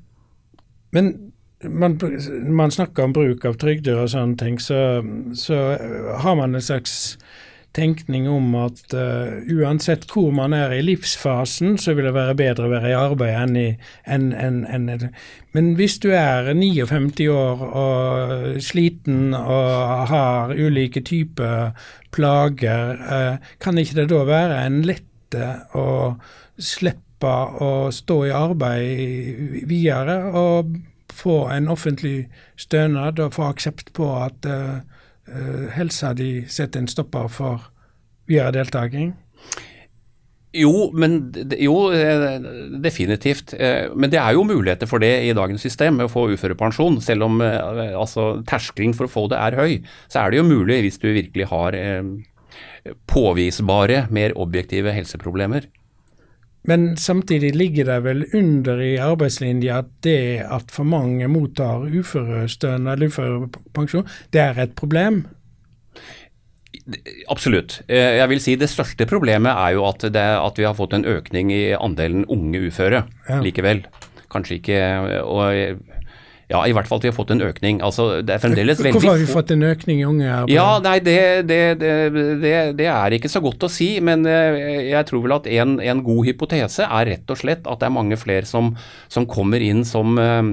Men 0.96 1.12
man, 1.64 1.96
man 2.52 2.72
snakker 2.74 3.06
om 3.06 3.14
bruk 3.16 3.44
av 3.48 3.56
trygder 3.60 4.02
og 4.02 4.10
sånne 4.12 4.38
ting, 4.40 4.60
så, 4.62 5.00
så 5.38 5.60
har 6.22 6.38
man 6.38 6.54
en 6.56 6.64
slags 6.64 7.16
tenkning 7.76 8.26
om 8.30 8.54
at 8.58 8.94
uh, 8.96 9.42
uansett 9.52 10.06
hvor 10.10 10.32
man 10.34 10.54
er 10.56 10.72
i 10.74 10.82
livsfasen, 10.84 11.76
så 11.78 11.94
vil 11.96 12.08
det 12.08 12.14
være 12.16 12.36
bedre 12.38 12.66
å 12.66 12.72
være 12.72 12.90
i 12.92 12.96
arbeid 12.96 13.36
enn 13.42 13.58
i 13.60 13.66
enn, 14.04 14.30
enn, 14.32 14.62
enn, 14.66 15.08
Men 15.56 15.74
hvis 15.78 15.98
du 16.02 16.10
er 16.16 16.52
59 16.54 17.28
år 17.32 17.64
og 17.66 18.58
sliten 18.64 19.36
og 19.36 20.08
har 20.12 20.56
ulike 20.56 21.04
typer 21.06 21.76
plager, 22.16 22.96
uh, 23.06 23.52
kan 23.62 23.78
ikke 23.78 24.00
det 24.00 24.10
da 24.12 24.24
være 24.28 24.60
en 24.64 24.82
lette 24.88 25.52
å 25.76 25.88
slippe 26.56 27.32
å 27.60 27.88
stå 27.92 28.18
i 28.28 28.34
arbeid 28.36 29.64
videre 29.68 30.20
og 30.36 30.76
få 31.16 31.46
en 31.52 31.68
offentlig 31.72 32.26
stønad 32.60 33.20
og 33.20 33.34
få 33.36 33.50
aksept 33.50 33.92
på 33.96 34.10
at 34.20 34.48
uh, 34.48 34.80
uh, 35.28 35.68
helsa 35.76 36.12
di 36.16 36.44
setter 36.48 36.82
en 36.82 36.90
stopper 36.90 37.30
for 37.32 37.70
videre 38.28 38.54
deltaking? 38.56 39.14
Jo, 40.56 40.86
men, 40.96 41.18
jo, 41.60 41.90
eh, 41.92 42.38
definitivt. 42.80 43.52
Eh, 43.52 43.90
men 43.92 44.08
det 44.08 44.16
er 44.16 44.32
jo 44.32 44.46
muligheter 44.46 44.88
for 44.88 45.02
det 45.04 45.10
i 45.26 45.34
dagens 45.36 45.60
system 45.60 45.98
med 45.98 46.06
å 46.06 46.12
få 46.14 46.30
uførepensjon. 46.32 46.96
Selv 47.04 47.26
om 47.26 47.42
altså, 47.44 48.38
terskelen 48.48 48.94
for 48.96 49.04
å 49.04 49.12
få 49.12 49.26
det 49.28 49.36
er 49.36 49.58
høy, 49.58 49.74
så 50.08 50.22
er 50.22 50.32
det 50.32 50.40
jo 50.40 50.48
mulig 50.48 50.78
hvis 50.86 50.96
du 51.02 51.10
virkelig 51.10 51.50
har 51.50 51.76
påvisbare, 53.10 54.06
mer 54.08 54.32
objektive 54.40 54.94
helseproblemer. 54.96 55.68
Men 56.66 56.96
samtidig 56.98 57.54
ligger 57.56 57.88
det 57.88 58.00
vel 58.04 58.24
under 58.34 58.80
i 58.82 58.96
arbeidslinja 59.02 59.80
at 59.84 59.90
det 60.06 60.42
at 60.42 60.72
for 60.74 60.88
mange 60.88 61.28
mottar 61.30 61.86
uførestønad 61.86 62.96
eller 62.96 63.12
uførepensjon, 63.12 64.06
det 64.34 64.42
er 64.42 64.62
et 64.66 64.74
problem? 64.78 65.24
Absolutt. 67.30 67.80
Eh, 67.88 68.18
jeg 68.20 68.28
vil 68.30 68.42
si 68.42 68.54
Det 68.58 68.68
største 68.70 69.06
problemet 69.10 69.50
er 69.50 69.74
jo 69.74 69.86
at, 69.88 70.06
det, 70.14 70.22
at 70.22 70.58
vi 70.58 70.66
har 70.66 70.76
fått 70.78 70.94
en 70.94 71.06
økning 71.06 71.50
i 71.54 71.74
andelen 71.74 72.26
unge 72.30 72.66
uføre 72.68 73.06
ja. 73.28 73.40
likevel. 73.42 73.86
Kanskje 74.30 74.60
ikke 74.60 74.80
og 75.22 75.82
ja, 76.46 76.60
i 76.62 76.74
hvert 76.76 76.86
fall 76.86 77.00
at 77.00 77.04
vi 77.06 77.10
har 77.10 77.16
fått 77.16 77.32
en 77.34 77.42
økning. 77.42 77.80
Altså, 77.82 78.20
det 78.22 78.36
er 78.36 78.38
fremdeles 78.38 78.78
veldig 78.78 78.92
Hvorfor 78.94 79.16
har 79.16 79.18
vi 79.18 79.26
fått 79.26 79.50
en 79.50 79.64
økning 79.66 79.98
i 79.98 80.04
unge 80.06 80.26
arbeid? 80.30 80.52
Ja, 80.54 80.66
nei, 80.78 80.98
det, 81.02 81.18
det, 81.48 81.58
det, 81.80 82.52
det, 82.78 82.86
er 82.86 83.16
ikke 83.16 83.30
så 83.32 83.42
godt 83.42 83.66
å 83.66 83.70
si. 83.72 83.88
Men 83.98 84.22
eh, 84.30 84.86
jeg 84.92 85.08
tror 85.08 85.24
vel 85.24 85.34
at 85.40 85.48
en, 85.50 85.80
en, 85.82 86.02
god 86.06 86.28
hypotese 86.28 86.86
er 86.86 87.10
rett 87.10 87.32
og 87.34 87.40
slett 87.40 87.66
at 87.66 87.82
det 87.82 87.88
er 87.88 87.96
mange 87.96 88.18
flere 88.20 88.46
som, 88.46 88.76
som 89.10 89.26
kommer 89.26 89.64
inn 89.64 89.82
som 89.88 90.14
øh, 90.22 90.52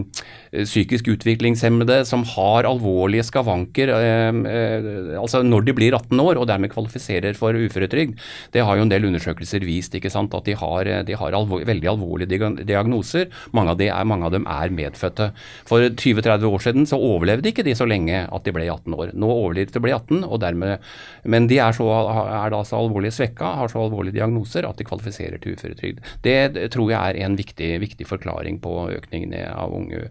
psykisk 0.64 1.12
utviklingshemmede, 1.14 2.00
som 2.10 2.26
har 2.32 2.66
alvorlige 2.72 3.28
skavanker 3.30 3.94
øh, 3.94 4.42
øh, 4.50 4.90
altså 5.22 5.44
når 5.46 5.70
de 5.70 5.78
blir 5.78 5.94
18 5.94 6.26
år 6.26 6.42
og 6.42 6.50
dermed 6.50 6.74
kvalifiserer 6.74 7.38
for 7.38 7.54
uføretrygd. 7.54 8.18
Det 8.50 8.66
har 8.66 8.82
jo 8.82 8.88
en 8.88 8.96
del 8.96 9.06
undersøkelser 9.12 9.62
vist, 9.70 9.94
ikke 9.94 10.10
sant, 10.14 10.34
at 10.34 10.50
de 10.50 10.58
har, 10.58 10.90
de 11.06 11.22
har 11.22 11.38
alvor, 11.38 11.62
veldig 11.70 11.94
alvorlige 11.94 12.42
diagnoser. 12.66 13.30
Mange 13.54 13.78
av, 13.78 13.86
er, 13.86 14.10
mange 14.10 14.26
av 14.26 14.34
dem 14.34 14.50
er 14.50 14.74
medfødte. 14.74 15.30
For 15.70 15.83
20-30 15.92 16.48
år 16.48 16.64
siden 16.64 16.88
så 16.90 17.00
overlevde 17.02 17.52
ikke 17.52 17.66
de 17.66 17.76
så 17.78 17.88
lenge 17.90 18.24
at 18.24 18.46
de 18.46 18.54
ble 18.56 18.66
18 18.68 18.96
år. 18.98 19.12
Nå 19.18 19.30
overlever 19.30 19.70
de 19.70 19.76
til 19.76 19.84
å 19.84 19.86
bli 19.86 19.96
18, 19.96 20.24
og 20.28 20.42
dermed, 20.44 20.88
men 21.30 21.50
de 21.52 21.60
er, 21.64 21.76
så, 21.78 21.88
er 22.24 22.54
da 22.54 22.62
så 22.68 22.80
alvorlig 22.80 23.14
svekka, 23.16 23.54
har 23.60 23.74
så 23.74 23.84
alvorlige 23.84 24.18
diagnoser 24.20 24.68
at 24.68 24.80
de 24.80 24.88
kvalifiserer 24.88 25.42
til 25.44 25.58
uføretrygd. 25.58 26.02
Det 26.26 26.70
tror 26.74 26.94
jeg 26.94 27.00
er 27.00 27.22
en 27.28 27.38
viktig, 27.40 27.76
viktig 27.84 28.08
forklaring 28.10 28.60
på 28.64 28.78
økningen 28.98 29.36
av 29.52 29.74
unge 29.76 30.08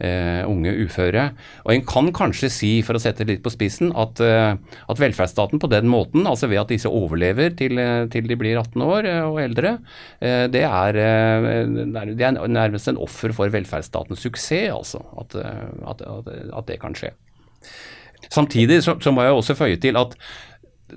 uh, 0.00 0.42
unge 0.48 0.72
uføre. 0.84 1.28
Og 1.64 1.74
En 1.74 1.84
kan 1.88 2.10
kanskje 2.14 2.50
si, 2.52 2.72
for 2.86 2.98
å 2.98 3.02
sette 3.02 3.26
det 3.26 3.36
litt 3.36 3.44
på 3.44 3.52
spissen, 3.52 3.92
at, 3.98 4.22
uh, 4.22 4.54
at 4.88 5.02
velferdsstaten 5.02 5.62
på 5.62 5.70
den 5.72 5.90
måten, 5.92 6.26
altså 6.28 6.50
ved 6.50 6.62
at 6.62 6.72
disse 6.72 6.90
overlever 6.90 7.54
til, 7.58 7.80
uh, 7.80 8.04
til 8.12 8.28
de 8.30 8.38
blir 8.38 8.60
18 8.60 8.86
år 8.86 9.10
og 9.28 9.40
eldre, 9.42 9.76
det 10.22 10.62
er, 10.66 10.96
det, 10.96 12.24
er, 12.26 12.36
nærmest 12.48 12.88
en 12.90 13.00
offer 13.00 13.32
for 13.34 13.52
velferdsstatens 13.52 14.22
suksess, 14.22 14.70
altså. 14.72 15.02
At, 15.18 15.34
at, 15.88 16.02
at 16.02 16.68
det 16.68 16.78
kan 16.82 16.94
skje. 16.96 17.12
Samtidig 18.32 18.82
så, 18.84 18.96
så 19.02 19.12
må 19.14 19.24
jeg 19.26 19.36
også 19.36 19.56
føye 19.58 19.78
til 19.82 19.98
at 20.00 20.16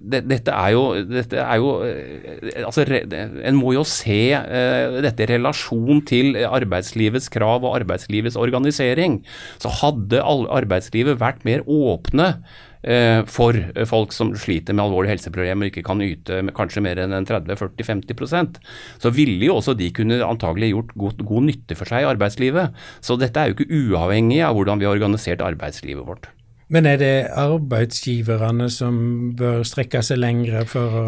dette 0.02 0.52
er 0.52 0.74
jo, 0.76 0.84
dette 1.08 1.40
er 1.40 1.62
jo 1.62 1.72
eh, 1.86 2.62
altså, 2.66 2.86
En 2.86 3.58
må 3.58 3.74
jo 3.76 3.86
se 3.88 4.20
uh, 4.36 5.00
dette 5.06 5.26
i 5.26 5.30
relasjon 5.36 6.04
til 6.08 6.38
arbeidslivets 6.46 7.30
krav 7.34 7.66
og 7.66 7.76
arbeidslivets 7.80 8.38
organisering. 8.40 9.22
Så 9.62 9.72
hadde 9.82 10.24
arbeidslivet 10.24 11.20
vært 11.22 11.46
mer 11.48 11.64
åpne 11.66 12.28
uh, 12.36 13.22
for 13.30 13.58
folk 13.90 14.16
som 14.16 14.36
sliter 14.40 14.76
med 14.76 14.86
alvorlige 14.88 15.16
helseproblemer 15.16 15.70
og 15.70 15.74
ikke 15.74 15.88
kan 15.88 16.04
yte 16.06 16.42
kanskje 16.58 16.84
mer 16.86 17.02
enn 17.02 17.16
30-40-50% 17.28 18.62
så 19.02 19.14
ville 19.16 19.48
jo 19.48 19.60
også 19.60 19.78
de 19.78 19.92
kunne 19.96 20.22
antagelig 20.26 20.74
gjort 20.74 20.96
god, 21.02 21.28
god 21.34 21.50
nytte 21.52 21.80
for 21.80 21.90
seg 21.90 22.06
i 22.06 22.10
arbeidslivet. 22.12 22.76
Så 23.06 23.18
dette 23.22 23.40
er 23.40 23.52
jo 23.52 23.58
ikke 23.58 23.84
uavhengig 23.84 24.44
av 24.46 24.58
hvordan 24.58 24.82
vi 24.82 24.90
har 24.90 24.98
organisert 24.98 25.46
arbeidslivet 25.46 26.08
vårt. 26.08 26.35
Men 26.74 26.88
er 26.90 26.98
det 26.98 27.10
arbeidsgiverne 27.38 28.66
som 28.74 28.96
bør 29.38 29.60
strekke 29.70 30.00
seg 30.02 30.18
lengre 30.18 30.64
for 30.66 30.96
å 30.98 31.04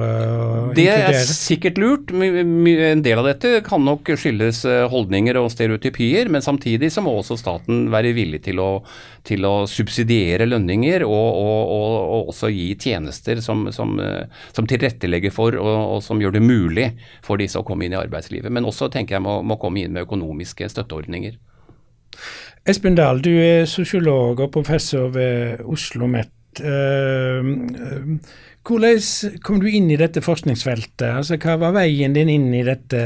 det 0.77 0.83
inkludere? 0.83 1.07
Det 1.07 1.15
er 1.17 1.31
sikkert 1.31 1.79
lurt. 1.81 2.13
En 2.13 3.01
del 3.01 3.17
av 3.17 3.25
dette 3.25 3.63
kan 3.65 3.81
nok 3.81 4.11
skyldes 4.21 4.61
eh, 4.69 4.83
holdninger 4.91 5.39
og 5.41 5.49
stereotypier, 5.49 6.29
men 6.29 6.45
samtidig 6.45 6.91
så 6.93 7.01
må 7.01 7.15
også 7.17 7.39
staten 7.41 7.87
være 7.93 8.13
villig 8.13 8.43
til 8.45 8.61
å, 8.61 8.69
til 9.25 9.49
å 9.49 9.55
subsidiere 9.71 10.45
lønninger 10.45 11.07
og, 11.07 11.25
og, 11.25 11.73
og, 11.73 11.97
og, 12.03 12.31
også 12.35 12.53
gi 12.53 12.69
tjenester 12.77 13.41
som, 13.41 13.65
som, 13.73 13.97
eh, 13.97 14.29
som 14.53 14.69
tilrettelegger 14.69 15.33
for 15.33 15.57
og, 15.57 15.97
som 16.05 16.21
gjør 16.21 16.37
det 16.37 16.45
mulig 16.45 16.91
for 17.25 17.41
disse 17.41 17.57
å 17.57 17.65
komme 17.65 17.89
inn 17.89 17.97
i 17.97 18.01
arbeidslivet. 18.03 18.53
Men 18.53 18.69
også 18.69 18.91
tenker 18.93 19.17
jeg 19.17 19.25
må, 19.25 19.39
må 19.41 19.57
komme 19.57 19.81
inn 19.81 19.97
med 19.97 20.05
økonomiske 20.05 20.69
støtteordninger. 20.69 21.41
Espen 22.67 22.97
Dahl, 22.99 23.21
du 23.23 23.31
er 23.31 23.63
sosiolog 23.63 24.41
og 24.43 24.51
professor 24.51 25.07
ved 25.13 25.61
Oslo 25.63 26.03
OsloMet. 26.03 26.33
Uh, 26.59 28.17
hvordan 28.67 28.99
kom 29.45 29.61
du 29.61 29.69
inn 29.71 29.87
i 29.93 29.99
dette 29.99 30.19
forskningsfeltet? 30.25 31.05
Altså, 31.07 31.37
hva 31.39 31.55
var 31.61 31.77
veien 31.77 32.17
din 32.17 32.27
inn 32.33 32.49
i 32.51 32.65
dette 32.67 32.99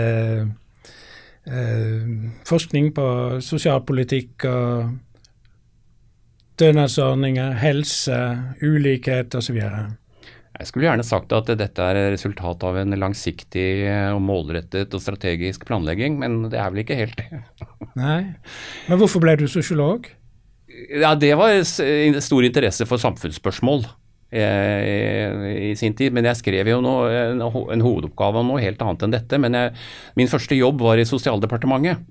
uh, 1.45 2.10
forskning 2.50 2.89
på 2.97 3.08
sosialpolitikk 3.45 4.50
og 4.50 4.97
stønadsordninger, 6.56 7.54
helse, 7.62 8.17
ulikhet 8.65 9.38
osv.? 9.38 9.62
Jeg 10.62 10.69
skulle 10.69 10.86
gjerne 10.86 11.02
sagt 11.06 11.32
at 11.34 11.47
dette 11.58 11.82
er 11.82 12.12
resultat 12.13 12.62
av 12.67 12.76
en 12.78 12.93
langsiktig 13.02 13.89
og 14.13 14.19
målrettet 14.21 14.93
og 14.93 15.02
strategisk 15.02 15.65
planlegging, 15.65 16.19
men 16.21 16.52
det 16.52 16.60
er 16.62 16.69
vel 16.69 16.84
ikke 16.84 16.97
helt 17.00 17.17
det. 17.17 17.39
Nei, 18.02 18.38
Men 18.86 19.00
hvorfor 19.02 19.19
ble 19.24 19.34
du 19.41 19.47
sosiolog? 19.50 20.06
Ja, 21.02 21.15
Det 21.17 21.34
var 21.39 21.63
stor 21.65 22.43
interesse 22.45 22.86
for 22.86 22.97
samfunnsspørsmål 23.02 23.82
eh, 24.38 25.71
i 25.71 25.74
sin 25.80 25.97
tid. 25.97 26.13
Men 26.13 26.30
jeg 26.30 26.38
skrev 26.43 26.69
jo 26.69 26.78
noe, 26.86 27.10
en, 27.10 27.41
en, 27.41 27.86
hovedoppgave 27.88 28.38
om 28.43 28.47
noe 28.54 28.62
helt 28.62 28.82
annet 28.86 29.02
enn 29.08 29.17
dette. 29.17 29.36
Men 29.41 29.58
jeg, 29.58 29.74
min 30.21 30.30
første 30.30 30.54
jobb 30.58 30.78
var 30.86 31.02
i 31.02 31.10
Sosialdepartementet 31.10 32.06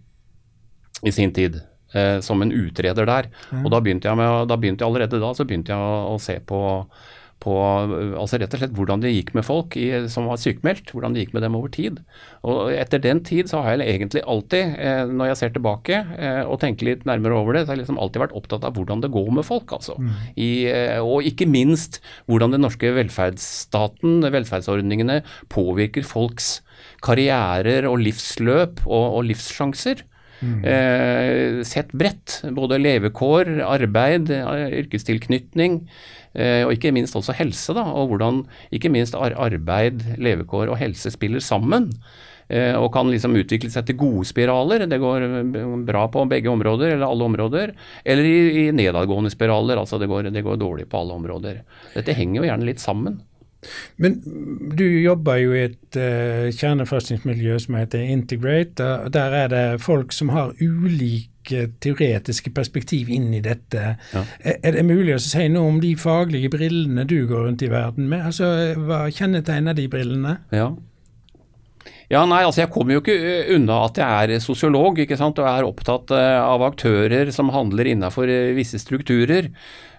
i 1.06 1.14
sin 1.14 1.30
tid. 1.36 1.62
Eh, 1.94 2.18
som 2.22 2.42
en 2.42 2.52
utreder 2.54 3.06
der. 3.06 3.30
Og 3.62 3.70
da 3.70 3.78
begynte, 3.82 4.10
med, 4.18 4.50
da 4.50 4.58
begynte 4.58 4.84
jeg 4.84 4.90
allerede 4.90 5.22
da 5.22 5.30
så 5.34 5.46
begynte 5.46 5.74
jeg 5.74 5.78
å, 5.78 6.14
å 6.14 6.18
se 6.22 6.38
på 6.46 6.60
på 7.40 7.54
altså 8.20 8.38
rett 8.40 8.52
og 8.52 8.60
slett 8.60 8.74
hvordan 8.76 9.00
det 9.00 9.12
gikk 9.14 9.32
med 9.36 9.46
folk 9.46 9.76
i, 9.80 9.86
som 10.12 10.28
var 10.28 10.40
sykemeldt, 10.40 10.92
hvordan 10.92 11.14
det 11.16 11.24
gikk 11.24 11.32
med 11.36 11.44
dem 11.46 11.56
over 11.56 11.72
tid. 11.72 12.02
Og 12.44 12.72
Etter 12.74 13.00
den 13.02 13.22
tid 13.24 13.48
så 13.50 13.62
har 13.64 13.78
jeg 13.78 13.94
egentlig 13.94 14.24
alltid, 14.28 14.74
eh, 14.76 15.02
når 15.08 15.30
jeg 15.30 15.40
ser 15.40 15.54
tilbake 15.54 16.02
eh, 16.18 16.42
og 16.44 16.60
tenker 16.62 16.90
litt 16.90 17.06
nærmere 17.08 17.38
over 17.38 17.56
det, 17.56 17.64
så 17.64 17.72
har 17.72 17.78
jeg 17.78 17.84
liksom 17.86 18.00
alltid 18.02 18.24
vært 18.24 18.36
opptatt 18.36 18.66
av 18.68 18.76
hvordan 18.76 19.04
det 19.04 19.12
går 19.14 19.32
med 19.40 19.48
folk. 19.48 19.72
altså. 19.78 19.96
Mm. 19.96 20.12
I, 20.36 20.50
eh, 20.72 20.98
og 21.00 21.26
ikke 21.28 21.48
minst 21.48 22.00
hvordan 22.28 22.56
den 22.56 22.64
norske 22.66 22.92
velferdsstaten, 22.96 24.20
velferdsordningene, 24.28 25.22
påvirker 25.52 26.04
folks 26.06 26.58
karrierer 27.04 27.88
og 27.88 28.00
livsløp 28.04 28.84
og, 28.84 29.06
og 29.20 29.26
livssjanser. 29.30 30.04
Mm. 30.40 30.64
Eh, 30.64 31.60
sett 31.68 31.92
bredt. 31.92 32.40
Både 32.56 32.80
levekår, 32.80 33.60
arbeid, 33.66 34.32
yrkestilknytning. 34.32 35.82
Eh, 36.32 36.62
og 36.64 36.74
ikke 36.76 36.92
minst 36.94 37.16
også 37.18 37.34
helse, 37.34 37.74
da, 37.74 37.84
og 37.90 38.12
hvordan 38.12 38.44
ikke 38.74 38.92
minst 38.92 39.16
arbeid, 39.18 40.04
levekår 40.20 40.70
og 40.70 40.78
helse 40.78 41.10
spiller 41.10 41.42
sammen. 41.42 41.90
Eh, 42.50 42.74
og 42.74 42.90
kan 42.94 43.10
liksom 43.10 43.36
utvikle 43.38 43.70
seg 43.70 43.86
til 43.86 43.98
gode 43.98 44.26
spiraler. 44.26 44.86
Det 44.90 44.98
går 45.02 45.26
bra 45.86 46.06
på 46.10 46.26
begge 46.30 46.50
områder, 46.50 46.96
eller 46.96 47.06
alle 47.06 47.26
områder. 47.30 47.74
Eller 48.04 48.26
i, 48.26 48.38
i 48.64 48.68
nedadgående 48.74 49.30
spiraler, 49.30 49.78
altså 49.78 50.00
det 50.02 50.10
går, 50.10 50.30
det 50.34 50.46
går 50.46 50.58
dårlig 50.58 50.88
på 50.90 51.02
alle 51.02 51.18
områder. 51.18 51.60
Dette 51.94 52.16
henger 52.16 52.42
jo 52.42 52.48
gjerne 52.48 52.70
litt 52.70 52.82
sammen. 52.82 53.20
Men 54.00 54.20
du 54.76 54.86
jobber 55.02 55.40
jo 55.40 55.54
i 55.54 55.64
et 55.68 55.98
uh, 55.98 56.48
kjerneforskningsmiljø 56.56 57.58
som 57.60 57.76
heter 57.80 58.04
Integrate. 58.06 58.86
og 59.04 59.12
Der 59.16 59.36
er 59.42 59.52
det 59.52 59.64
folk 59.84 60.14
som 60.16 60.32
har 60.34 60.54
ulike 60.60 61.66
teoretiske 61.82 62.52
perspektiv 62.56 63.10
inn 63.12 63.32
i 63.36 63.42
dette. 63.44 63.96
Ja. 64.14 64.24
Er, 64.40 64.60
er, 64.62 64.78
det 64.78 64.86
mulig 64.88 65.16
å 65.16 65.22
si 65.22 65.48
noe 65.52 65.72
om 65.74 65.80
de 65.82 65.94
faglige 65.98 66.52
brillene 66.52 67.04
du 67.08 67.18
går 67.28 67.48
rundt 67.48 67.64
i 67.66 67.72
verden 67.72 68.08
med? 68.12 68.24
Altså, 68.30 68.52
Hva 68.80 69.06
kjennetegner 69.12 69.76
de 69.76 69.88
brillene? 69.92 70.38
Ja. 70.54 70.72
Ja, 72.10 72.24
nei, 72.26 72.40
altså 72.42 72.64
Jeg 72.64 72.72
kommer 72.74 72.96
jo 72.96 73.00
ikke 73.04 73.14
eh, 73.14 73.52
unna 73.54 73.84
at 73.86 74.00
jeg 74.00 74.34
er 74.34 74.42
sosiolog 74.42 74.98
ikke 74.98 75.18
sant, 75.18 75.38
og 75.38 75.46
er 75.46 75.68
opptatt 75.68 76.10
eh, 76.16 76.38
av 76.42 76.64
aktører 76.66 77.30
som 77.34 77.52
handler 77.54 77.92
innenfor 77.92 78.30
visse 78.56 78.80
strukturer. 78.82 79.52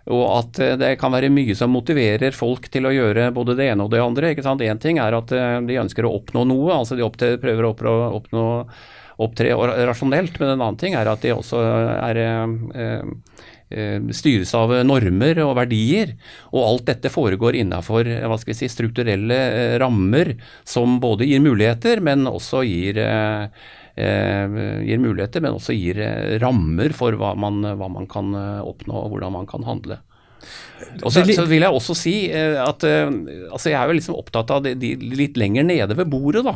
Og 0.09 0.23
at 0.39 0.61
eh, 0.61 0.77
det 0.81 0.95
kan 1.01 1.13
være 1.13 1.31
mye 1.33 1.55
som 1.57 1.73
motiverer 1.73 2.33
folk 2.35 2.69
til 2.73 2.87
å 2.87 2.93
gjøre 2.95 3.29
både 3.35 3.57
det 3.59 3.69
ene 3.71 3.85
og 3.85 3.93
det 3.93 4.01
andre. 4.01 4.33
ikke 4.33 4.45
sant? 4.45 4.63
Én 4.65 4.81
ting 4.81 5.01
er 5.01 5.17
at 5.17 5.33
eh, 5.35 5.59
de 5.67 5.81
ønsker 5.83 6.07
å 6.07 6.15
oppnå 6.17 6.45
noe, 6.49 6.71
altså 6.79 6.97
de 6.97 7.05
opptre, 7.05 7.35
prøver 7.41 7.69
å 7.69 7.93
oppnå, 8.17 8.47
opptre 9.21 9.53
rasjonelt. 9.85 10.39
Men 10.41 10.55
en 10.55 10.65
annen 10.65 10.81
ting 10.81 10.97
er 10.97 11.11
at 11.11 11.21
de 11.21 11.35
også 11.35 11.61
er 11.61 12.21
eh, 12.25 13.05
styres 14.11 14.49
av 14.57 14.73
normer 14.83 15.37
og 15.45 15.53
verdier. 15.61 16.15
Og 16.51 16.65
alt 16.65 16.89
dette 16.89 17.13
foregår 17.13 17.55
vi 17.61 18.57
si, 18.57 18.67
strukturelle 18.67 19.37
rammer 19.79 20.33
som 20.67 20.97
både 21.03 21.29
gir 21.29 21.45
muligheter, 21.45 22.01
men 22.03 22.25
også 22.27 22.65
gir 22.67 22.99
Eh, 23.01 23.47
gir 23.97 25.01
muligheter, 25.01 25.43
men 25.43 25.57
også 25.57 25.75
gir 25.75 25.99
eh, 26.03 26.37
rammer 26.41 26.95
for 26.95 27.17
hva 27.19 27.33
man, 27.39 27.61
hva 27.77 27.89
man 27.91 28.07
kan 28.11 28.31
eh, 28.37 28.63
oppnå 28.63 28.95
og 29.03 29.13
hvordan 29.13 29.35
man 29.35 29.49
kan 29.49 29.67
handle. 29.67 29.99
Og 31.03 31.11
så, 31.13 31.21
så, 31.27 31.45
vil 31.45 31.61
jeg 31.61 31.69
også 31.69 31.93
si 31.93 32.13
at 32.33 32.81
altså 32.81 33.69
jeg 33.69 33.77
er 33.77 33.91
jo 33.91 33.97
liksom 33.99 34.15
opptatt 34.17 34.49
av 34.55 34.63
de, 34.65 34.71
de 34.73 34.95
litt 34.97 35.35
lenger 35.37 35.67
nede 35.67 35.93
ved 35.99 36.09
bordet, 36.09 36.41
da. 36.47 36.55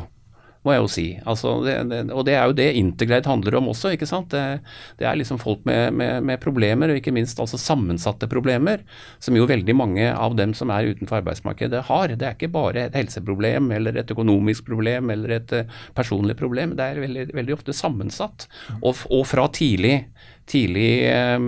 Må 0.66 0.74
jeg 0.74 0.82
jo 0.82 0.90
si. 0.92 1.06
Altså, 1.30 1.54
det, 1.66 1.76
det, 1.92 2.00
og 2.10 2.26
det 2.28 2.36
er 2.36 2.50
jo 2.50 2.56
det 2.58 2.68
Integrate 2.80 3.30
handler 3.30 3.60
om 3.60 3.70
også. 3.72 3.94
ikke 3.94 4.10
sant? 4.10 4.34
Det, 4.34 4.62
det 5.00 5.08
er 5.08 5.20
liksom 5.20 5.40
folk 5.42 5.62
med, 5.68 5.94
med, 5.94 6.26
med, 6.26 6.42
problemer, 6.42 6.92
og 6.92 7.00
ikke 7.00 7.14
minst 7.16 7.40
altså 7.42 7.60
sammensatte 7.62 8.30
problemer, 8.32 8.84
som 9.24 9.38
jo 9.38 9.48
veldig 9.50 9.78
mange 9.78 10.10
av 10.12 10.38
dem 10.40 10.56
som 10.58 10.74
er 10.74 10.90
utenfor 10.92 11.22
arbeidsmarkedet 11.22 11.86
har. 11.90 12.16
Det 12.16 12.28
er 12.28 12.38
ikke 12.38 12.54
bare 12.56 12.88
et 12.88 12.98
helseproblem 12.98 13.72
eller 13.78 14.02
et 14.02 14.12
økonomisk 14.16 14.66
problem 14.68 15.14
eller 15.14 15.38
et 15.38 15.56
uh, 15.56 15.80
personlig 15.98 16.38
problem. 16.40 16.76
Det 16.78 16.90
er 16.90 17.04
veldig, 17.06 17.30
veldig 17.38 17.58
ofte 17.58 17.76
sammensatt. 17.76 18.50
Og, 18.82 19.06
og 19.14 19.26
fra 19.30 19.48
tidlig 19.54 20.00
tidlig 20.46 21.08
eh, 21.10 21.40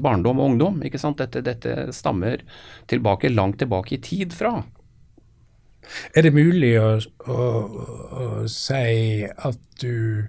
barndom 0.00 0.40
og 0.40 0.52
ungdom. 0.52 0.78
ikke 0.86 1.00
sant? 1.00 1.20
Dette, 1.20 1.42
dette 1.44 1.90
stammer 1.92 2.40
tilbake, 2.88 3.28
langt 3.32 3.60
tilbake 3.60 3.98
i 3.98 4.00
tid 4.00 4.32
fra. 4.36 4.62
Er 6.14 6.26
det 6.26 6.34
mulig 6.34 6.74
å, 6.80 6.96
å, 7.28 7.46
å 8.22 8.26
si 8.50 9.26
at 9.26 9.58
du 9.82 10.26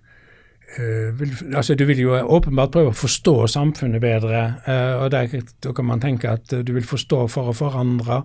uh, 0.79 1.09
vil, 1.19 1.33
altså 1.55 1.75
Du 1.75 1.85
vil 1.89 2.01
jo 2.03 2.15
åpenbart 2.17 2.73
prøve 2.75 2.91
å 2.91 2.97
forstå 2.97 3.35
samfunnet 3.51 4.03
bedre, 4.03 4.43
uh, 4.67 5.03
og 5.03 5.11
der, 5.15 5.39
da 5.63 5.73
kan 5.75 5.89
man 5.89 6.03
tenke 6.03 6.31
at 6.31 6.51
du 6.51 6.73
vil 6.75 6.87
forstå 6.87 7.23
for 7.31 7.51
å 7.51 7.55
forandre. 7.57 8.23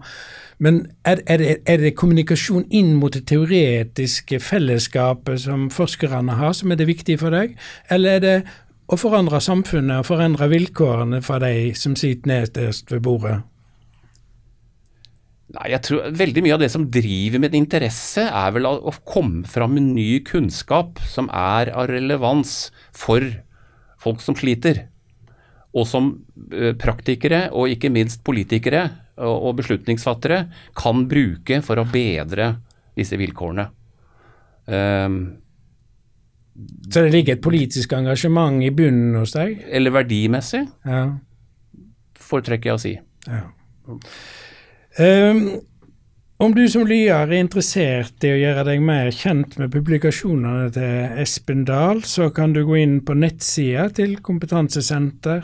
Men 0.62 0.85
er, 1.05 1.23
er, 1.27 1.38
det, 1.42 1.55
er, 1.66 1.81
det, 1.83 1.95
kommunikasjon 1.99 2.68
inn 2.71 2.95
mot 3.01 3.14
det 3.14 3.25
teoretiske 3.31 4.38
fellesskapet 4.40 5.40
som 5.47 5.71
forskerne 5.75 6.38
har, 6.38 6.53
som 6.55 6.71
er 6.71 6.79
det 6.79 6.90
viktige 6.90 7.23
for 7.23 7.35
deg, 7.35 7.57
eller 7.90 8.18
er 8.18 8.27
det 8.27 8.37
å 8.92 8.99
forandre 9.01 9.40
samfunnet 9.40 10.03
og 10.03 10.11
forandre 10.11 10.51
vilkårene 10.53 11.23
for 11.25 11.42
de 11.42 11.73
som 11.79 11.97
sitter 11.99 12.31
nederst 12.31 12.92
ved 12.92 13.03
bordet? 13.07 13.40
Nei, 15.53 15.67
jeg 15.75 15.85
tror 15.85 16.15
Veldig 16.17 16.45
mye 16.47 16.55
av 16.57 16.62
det 16.62 16.71
som 16.73 16.87
driver 16.93 17.43
med 17.43 17.57
interesse, 17.57 18.25
er 18.25 18.55
vel 18.55 18.69
å 18.69 18.95
komme 19.05 19.45
fram 19.49 19.77
med 19.77 19.93
ny 19.99 20.23
kunnskap 20.25 21.03
som 21.09 21.29
er 21.29 21.73
av 21.77 21.91
relevans 21.91 22.71
for 22.97 23.27
folk 24.03 24.25
som 24.25 24.37
sliter. 24.38 24.87
Og 25.77 25.87
som 25.88 26.15
praktikere, 26.81 27.47
og 27.53 27.73
ikke 27.73 27.93
minst 27.93 28.25
politikere 28.25 28.87
og 29.23 29.55
beslutningsfattere, 29.61 30.47
kan 30.77 31.07
bruke 31.09 31.61
for 31.65 31.81
å 31.81 31.87
bedre 31.88 32.55
disse 32.97 33.17
vilkårene. 33.21 33.69
Um, 34.67 35.21
så 36.93 37.05
det 37.07 37.12
ligger 37.15 37.37
et 37.37 37.45
politisk 37.45 37.95
engasjement 37.97 38.61
i 38.65 38.71
bunnen 38.77 39.17
hos 39.17 39.33
deg? 39.37 39.62
Eller 39.73 39.95
verdimessig, 39.95 40.67
ja. 40.85 41.07
foretrekker 42.21 42.73
jeg 42.73 42.77
å 42.77 42.83
si. 42.83 42.95
Ja. 43.29 43.47
Um, 44.99 45.61
om 46.43 46.55
du 46.55 46.69
som 46.69 46.83
lyer 46.89 47.15
er 47.31 47.33
interessert 47.39 48.25
i 48.27 48.33
å 48.33 48.39
gjøre 48.41 48.65
deg 48.67 48.81
mer 48.83 49.11
kjent 49.15 49.55
med 49.61 49.71
publikasjonene 49.73 50.71
til 50.75 51.21
Espen 51.23 51.63
Dahl, 51.69 52.03
så 52.03 52.31
kan 52.35 52.53
du 52.53 52.67
gå 52.67 52.77
inn 52.81 53.01
på 53.07 53.15
nettsida 53.15 53.87
til 53.95 54.19
Kompetansesenter 54.27 55.43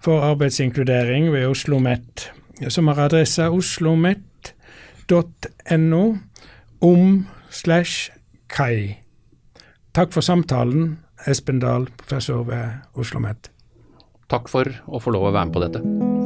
for 0.00 0.24
arbeidsinkludering 0.30 1.28
ved 1.34 1.44
Oslo 1.50 1.76
OsloMet, 1.76 2.32
som 2.72 2.88
har 2.88 2.98
adressa 3.04 3.50
oslomet.no 3.52 4.24
om 6.80 7.26
slash 7.50 8.10
kai. 8.48 8.96
Takk 9.92 10.12
for 10.16 10.20
samtalen, 10.24 10.98
Espen 11.28 11.60
Dahl, 11.60 11.86
professor 12.00 12.48
ved 12.48 12.64
Oslo 12.94 13.20
OsloMet. 13.20 13.50
Takk 14.30 14.48
for 14.48 14.64
å 14.86 14.98
få 15.02 15.10
lov 15.12 15.28
å 15.28 15.34
være 15.34 15.46
med 15.50 15.54
på 15.54 15.62
dette. 15.66 16.19